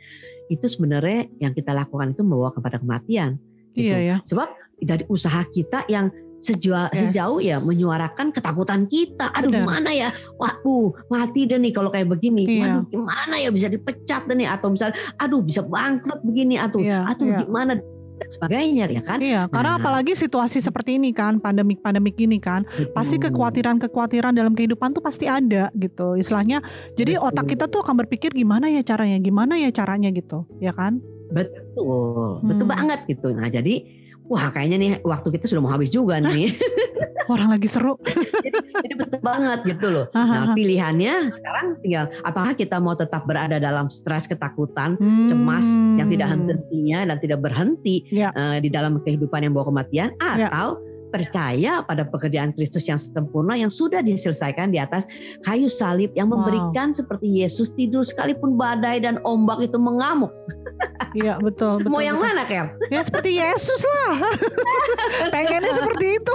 itu 0.49 0.67
sebenarnya 0.69 1.29
yang 1.41 1.53
kita 1.53 1.73
lakukan 1.73 2.13
itu 2.13 2.21
membawa 2.25 2.53
kepada 2.53 2.81
kematian 2.81 3.37
gitu. 3.73 3.93
Iya 3.95 3.99
ya. 4.01 4.17
sebab 4.25 4.49
dari 4.83 5.05
usaha 5.09 5.43
kita 5.51 5.87
yang 5.89 6.09
sejauh, 6.45 6.93
Yes. 6.93 7.09
sejauh 7.09 7.41
ya 7.41 7.57
menyuarakan 7.65 8.29
ketakutan 8.29 8.85
kita. 8.85 9.33
Aduh 9.33 9.49
Benar. 9.49 9.65
gimana 9.65 9.91
ya? 9.97 10.09
Waduh 10.37 10.93
mati 11.09 11.49
deh 11.49 11.57
nih 11.57 11.73
kalau 11.73 11.89
kayak 11.89 12.13
begini. 12.13 12.45
Iya. 12.45 12.61
Waduh 12.69 12.85
gimana 12.93 13.35
ya 13.41 13.49
bisa 13.49 13.73
dipecat 13.73 14.29
deh 14.29 14.37
nih 14.37 14.49
atau 14.53 14.69
misalnya 14.69 14.93
aduh 15.17 15.41
bisa 15.41 15.65
bangkrut 15.65 16.21
begini 16.21 16.61
atau 16.61 16.85
Iya, 16.85 17.09
aduh 17.09 17.33
iya. 17.33 17.39
gimana 17.49 17.73
dan 18.15 18.29
sebagainya 18.31 18.85
ya 18.87 19.03
kan? 19.03 19.19
Iya, 19.19 19.43
karena 19.49 19.75
Nah. 19.75 19.81
apalagi 19.81 20.13
situasi 20.15 20.59
seperti 20.59 20.97
ini 20.97 21.11
kan, 21.11 21.39
pandemik-pandemik 21.39 22.15
ini 22.17 22.39
kan, 22.39 22.63
pasti 22.91 23.19
Betul. 23.19 23.35
kekhawatiran-kekhawatiran 23.35 24.33
dalam 24.33 24.55
kehidupan 24.55 24.93
tuh 24.93 25.03
pasti 25.03 25.27
ada 25.27 25.69
gitu. 25.73 26.15
Istilahnya, 26.15 26.63
jadi 26.95 27.19
Betul. 27.19 27.27
otak 27.29 27.47
kita 27.49 27.65
tuh 27.67 27.83
akan 27.83 27.95
berpikir 28.01 28.31
gimana 28.31 28.69
ya 28.69 28.81
caranya, 28.81 29.19
gimana 29.19 29.59
ya 29.59 29.69
caranya 29.69 30.09
gitu, 30.09 30.47
ya 30.59 30.71
kan? 30.71 31.03
Betul, 31.29 32.39
betul 32.43 32.67
Hmm. 32.67 32.75
banget 32.75 33.01
gitu. 33.07 33.33
Nah 33.33 33.49
jadi, 33.49 33.75
wah 34.25 34.49
kayaknya 34.49 34.77
nih 34.79 34.91
waktu 35.03 35.29
kita 35.35 35.45
sudah 35.47 35.63
mau 35.63 35.73
habis 35.73 35.91
juga 35.91 36.21
nih. 36.21 36.49
Orang 37.27 37.49
lagi 37.49 37.67
seru. 37.67 37.97
jadi, 38.05 38.59
jadi 38.81 38.95
betul 38.95 39.21
banget 39.21 39.59
gitu 39.67 39.87
loh. 39.89 40.07
Aha, 40.13 40.25
Nah 40.29 40.43
aha. 40.45 40.55
pilihannya 40.55 41.15
sekarang 41.31 41.67
tinggal 41.81 42.05
apakah 42.23 42.53
kita 42.53 42.77
mau 42.79 42.93
tetap 42.93 43.25
berada 43.25 43.57
dalam 43.57 43.89
stres, 43.89 44.25
ketakutan, 44.25 44.97
Hmm. 44.97 45.27
cemas 45.27 45.67
yang 45.97 46.09
tidak 46.09 46.29
hentinya 46.31 47.01
dan 47.07 47.17
tidak 47.19 47.41
berhenti 47.41 48.05
Ya. 48.09 48.31
eh, 48.33 48.59
di 48.59 48.69
dalam 48.69 49.01
kehidupan 49.01 49.43
yang 49.43 49.53
bawa 49.53 49.69
kematian, 49.69 50.13
Ya. 50.37 50.49
Percaya 51.15 51.79
pada 51.87 52.03
pekerjaan 52.03 52.51
Kristus 52.59 52.91
yang 52.91 52.99
sempurna 52.99 53.55
yang 53.55 53.71
sudah 53.71 54.03
diselesaikan 54.03 54.75
di 54.75 54.83
atas 54.83 55.07
kayu 55.47 55.71
salib 55.71 56.11
yang 56.19 56.27
Wow. 56.27 56.43
memberikan 56.43 56.91
seperti 56.91 57.47
Yesus 57.47 57.71
tidur 57.79 58.03
sekalipun 58.03 58.59
badai 58.59 58.99
dan 58.99 59.23
ombak 59.23 59.63
itu 59.63 59.79
mengamuk. 59.79 60.35
Iya 61.15 61.39
betul. 61.39 61.79
betul 61.87 61.95
Mau 61.95 62.03
yang 62.03 62.19
betul. 62.19 62.35
mana, 62.35 62.43
Ker? 62.51 62.67
Ya 62.91 63.07
seperti 63.07 63.39
Yesus 63.39 63.81
lah. 63.87 64.19
Pengennya 65.35 65.71
seperti 65.71 66.07
itu. 66.19 66.35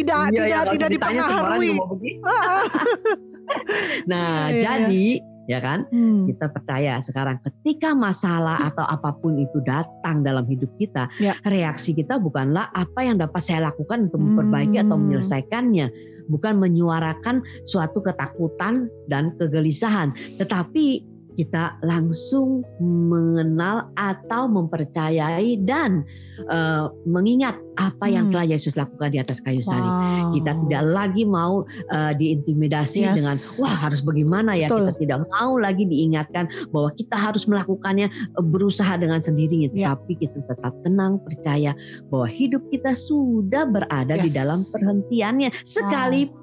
Tidak 0.00 0.24
Iya, 0.32 0.40
tidak 0.40 0.48
ya, 0.48 0.72
tidak 0.72 0.88
dipengaruhi. 0.96 1.76
Ah, 2.24 2.64
Nah, 4.10 4.48
Iya, 4.52 4.60
jadi 4.64 5.20
ya 5.48 5.58
kan 5.64 5.88
Hmm. 5.88 6.28
kita 6.28 6.52
percaya 6.52 7.00
sekarang 7.00 7.40
ketika 7.40 7.96
masalah 7.96 8.60
atau 8.68 8.84
apa 8.84 9.16
pun 9.16 9.40
itu 9.40 9.64
datang 9.64 10.20
dalam 10.20 10.44
hidup 10.44 10.68
kita, 10.76 11.08
Ya. 11.18 11.32
reaksi 11.48 11.96
kita 11.96 12.20
bukanlah 12.20 12.68
apa 12.76 13.00
yang 13.00 13.16
dapat 13.16 13.40
saya 13.40 13.72
lakukan 13.72 14.12
untuk 14.12 14.20
memperbaiki 14.20 14.76
atau 14.76 15.00
Hmm. 15.00 15.08
menyelesaikannya, 15.08 15.86
bukan 16.28 16.60
menyuarakan 16.60 17.40
suatu 17.64 18.04
ketakutan 18.04 18.92
dan 19.08 19.32
kegelisahan, 19.40 20.12
tetapi 20.36 21.00
kita 21.38 21.78
langsung 21.86 22.66
mengenal 22.82 23.86
atau 23.94 24.50
mempercayai 24.50 25.62
dan 25.62 26.02
eh, 26.50 26.84
mengingat 27.06 27.54
apa 27.78 28.10
yang 28.10 28.26
Hmm. 28.28 28.34
telah 28.34 28.46
Yesus 28.50 28.74
lakukan 28.74 29.14
di 29.14 29.22
atas 29.22 29.38
kayu 29.38 29.62
salib. 29.62 29.86
Wow. 29.86 30.34
Kita 30.34 30.50
tidak 30.66 30.82
lagi 30.90 31.22
mau 31.22 31.62
uh, 31.94 32.12
diintimidasi 32.18 33.06
Yes. 33.06 33.14
dengan 33.22 33.36
wah 33.62 33.70
harus 33.86 34.02
bagaimana 34.02 34.58
ya 34.58 34.66
Betul. 34.66 34.90
kita 34.90 34.92
tidak 34.98 35.18
mau 35.30 35.54
lagi 35.54 35.86
diingatkan 35.86 36.50
bahwa 36.74 36.90
kita 36.98 37.14
harus 37.14 37.46
melakukannya 37.46 38.10
uh, 38.34 38.42
berusaha 38.42 38.98
dengan 38.98 39.22
sendirinya 39.22 39.70
Ya. 39.70 39.94
tapi 39.94 40.18
kita 40.18 40.42
tetap 40.50 40.74
tenang 40.82 41.22
percaya 41.22 41.70
bahwa 42.10 42.26
hidup 42.26 42.66
kita 42.74 42.98
sudah 42.98 43.62
berada 43.70 44.14
di 44.18 44.26
Yes. 44.26 44.34
dalam 44.34 44.58
perhentiannya 44.74 45.48
sekalipun 45.62 46.37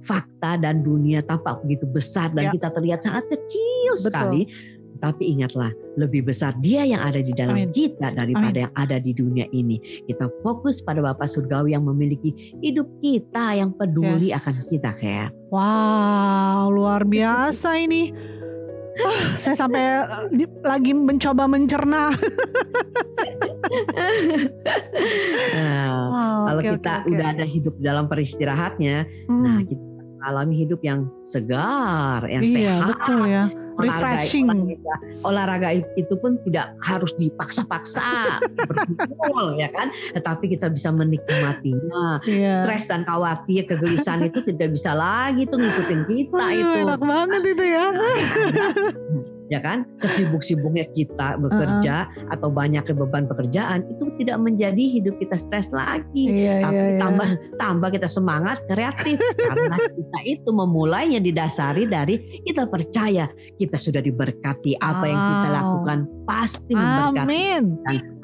fakta 0.00 0.56
dan 0.58 0.82
dunia 0.82 1.24
tampak 1.24 1.60
begitu 1.64 1.84
besar 1.86 2.28
dan 2.32 2.48
Ya. 2.48 2.52
kita 2.54 2.68
terlihat 2.72 3.00
sangat 3.02 3.24
kecil 3.28 3.90
Betul. 3.96 4.04
sekali 4.04 4.42
tapi 5.02 5.36
ingatlah 5.36 5.68
lebih 6.00 6.24
besar 6.24 6.54
dia 6.64 6.80
yang 6.86 7.02
ada 7.02 7.20
di 7.20 7.34
dalam 7.34 7.58
Amin. 7.60 7.74
kita 7.76 8.14
daripada 8.14 8.64
yang 8.64 8.72
ada 8.72 8.96
di 8.96 9.12
dunia 9.12 9.44
ini 9.50 9.76
kita 10.06 10.30
fokus 10.40 10.80
pada 10.80 11.02
Bapa 11.02 11.28
Surgawi 11.28 11.74
yang 11.76 11.84
memiliki 11.84 12.32
hidup 12.62 12.88
kita 13.02 13.52
yang 13.52 13.74
peduli 13.74 14.32
Yes. 14.32 14.40
akan 14.40 14.54
kita 14.70 14.90
kayak 14.96 15.30
Wow, 15.52 16.72
luar 16.72 17.06
biasa 17.06 17.78
ini. 17.78 18.10
Ah, 18.94 19.34
saya 19.34 19.54
sampai 19.54 19.82
eh, 20.34 20.46
lagi 20.62 20.94
mencoba 20.94 21.46
mencerna. 21.46 22.10
nah, 25.54 25.88
Wow, 26.04 26.40
kalau 26.46 26.60
oke, 26.60 26.70
kita 26.78 26.92
oke. 27.00 27.10
udah 27.10 27.26
ada 27.28 27.44
hidup 27.44 27.74
dalam 27.78 28.04
peristirahatnya 28.06 28.96
Hmm, 29.26 29.42
nah 29.42 29.58
kita 29.60 29.82
alami 30.24 30.56
hidup 30.56 30.80
yang 30.80 31.04
segar 31.22 32.24
yang 32.24 32.40
iya 32.42 32.80
sehat 32.80 32.96
betul 32.96 33.20
ya. 33.24 33.44
olahraga, 33.74 33.84
Refreshing. 34.16 34.46
olahraga, 34.48 34.94
olahraga 35.22 35.68
itu 35.92 36.14
pun 36.16 36.40
tidak 36.42 36.72
harus 36.80 37.12
dipaksa-paksa 37.14 38.40
berkumpul 38.70 39.52
ya 39.54 39.68
kan 39.68 39.92
tetapi 40.12 40.48
kita 40.48 40.70
bisa 40.70 40.88
menikmatinya 40.88 42.24
Iya. 42.24 42.62
stres 42.62 42.86
dan 42.86 43.04
khawatir 43.04 43.66
kegelisahan 43.66 44.24
itu 44.24 44.40
tidak 44.46 44.72
bisa 44.72 44.94
lagi 44.94 45.44
tuh 45.44 45.58
ngikutin 45.58 46.00
kita 46.06 46.40
Aduh, 46.40 46.56
itu 46.56 46.78
enak 46.82 47.02
banget 47.02 47.42
itu 47.44 47.64
ya. 47.66 47.86
ya 49.46 49.60
kan 49.60 49.84
sesibuk-sibuknya 50.00 50.88
kita 50.92 51.36
bekerja 51.36 52.08
atau 52.32 52.48
banyaknya 52.48 52.96
beban 52.96 53.28
pekerjaan 53.28 53.84
itu 53.86 54.08
tidak 54.16 54.40
menjadi 54.40 54.80
hidup 54.80 55.20
kita 55.20 55.36
stres 55.36 55.68
lagi 55.68 56.24
Iya, 56.24 56.64
tapi 56.64 56.74
iya, 56.74 56.84
iya. 56.96 57.00
tambah 57.00 57.28
tambah 57.60 57.88
kita 57.92 58.08
semangat 58.08 58.64
kreatif 58.66 59.20
karena 59.36 59.76
kita 60.00 60.18
itu 60.24 60.48
memulainya 60.48 61.20
didasari 61.20 61.84
dari 61.84 62.16
kita 62.42 62.64
percaya 62.64 63.28
kita 63.60 63.76
sudah 63.76 64.00
diberkati 64.00 64.80
apa 64.80 65.04
yang 65.04 65.20
kita 65.20 65.42
Wow. 65.44 65.56
lakukan 65.60 65.98
pasti 66.24 66.72
memberkati 66.72 67.20
Amin. 67.20 67.62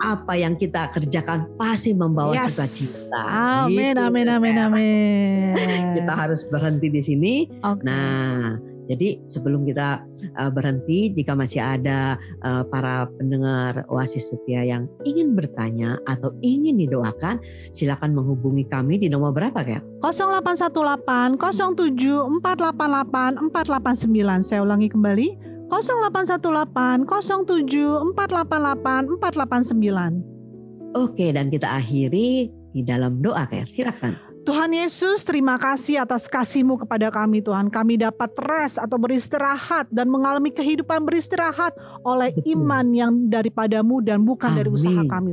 apa 0.01 0.33
yang 0.35 0.57
kita 0.57 0.89
kerjakan 0.91 1.45
pasti 1.55 1.93
membawa 1.93 2.33
Yes. 2.33 2.57
sukacita 2.57 3.21
Amin, 3.69 3.93
Gitu, 3.93 4.01
amin, 4.01 4.27
amin, 4.27 4.57
amin. 4.57 5.53
kita 6.01 6.13
harus 6.17 6.49
berhenti 6.49 6.89
di 6.89 7.03
sini 7.05 7.35
Oke. 7.61 7.85
Nah, 7.85 8.57
jadi 8.91 9.23
sebelum 9.31 9.71
kita 9.71 10.03
uh, 10.35 10.51
berhenti, 10.51 11.15
jika 11.15 11.39
masih 11.39 11.63
ada 11.63 12.19
uh, 12.43 12.67
para 12.67 13.07
pendengar 13.23 13.87
Oasis 13.87 14.35
Setia 14.35 14.67
yang 14.67 14.91
ingin 15.07 15.39
bertanya 15.39 15.95
atau 16.11 16.35
ingin 16.43 16.83
didoakan, 16.83 17.39
silakan 17.71 18.19
menghubungi 18.19 18.67
kami 18.67 18.99
di 18.99 19.07
nomor 19.07 19.31
berapa, 19.31 19.63
Kel? 19.63 19.79
0818 20.03 21.39
07 21.39 22.43
488 22.43 23.55
489. 23.55 24.43
Saya 24.43 24.67
ulangi 24.67 24.91
kembali. 24.91 25.39
0818 25.71 27.07
07 27.07 28.19
488 28.19 29.23
489. 29.23 30.99
Oke, 30.99 31.31
dan 31.31 31.47
kita 31.55 31.79
akhiri 31.79 32.51
di 32.75 32.83
dalam 32.83 33.23
doa, 33.23 33.47
Kel. 33.47 33.71
Silakan. 33.71 34.30
Tuhan 34.41 34.73
Yesus, 34.73 35.21
terima 35.21 35.61
kasih 35.61 36.01
atas 36.01 36.25
kasih-Mu 36.25 36.81
kepada 36.81 37.13
kami 37.13 37.45
Tuhan. 37.45 37.69
Kami 37.69 38.01
dapat 38.01 38.33
rest 38.41 38.81
atau 38.81 38.97
beristirahat 38.97 39.87
dan 39.93 40.09
mengalami 40.09 40.49
kehidupan 40.49 41.05
beristirahat 41.05 41.77
oleh 42.03 42.33
Betul. 42.33 42.57
iman 42.57 42.87
yang 42.89 43.13
daripadamu 43.29 44.01
dan 44.01 44.25
bukan 44.25 44.49
dari 44.57 44.73
Amin. 44.73 44.79
usaha 44.81 45.03
kami. 45.05 45.33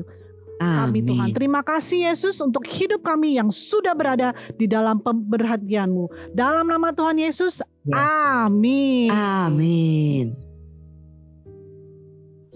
Kami 0.58 1.00
Amin. 1.00 1.06
Tuhan. 1.06 1.28
Terima 1.38 1.62
kasih 1.62 2.12
Yesus 2.12 2.42
untuk 2.42 2.66
hidup 2.66 3.06
kami 3.06 3.38
yang 3.38 3.54
sudah 3.54 3.94
berada 3.94 4.34
di 4.58 4.66
dalam 4.66 5.00
pemberhatian-Mu. 5.00 6.34
Dalam 6.34 6.68
nama 6.68 6.92
Tuhan 6.92 7.16
Yesus, 7.22 7.62
Yes. 7.88 7.96
amin. 7.96 9.10
Amin. 9.14 10.47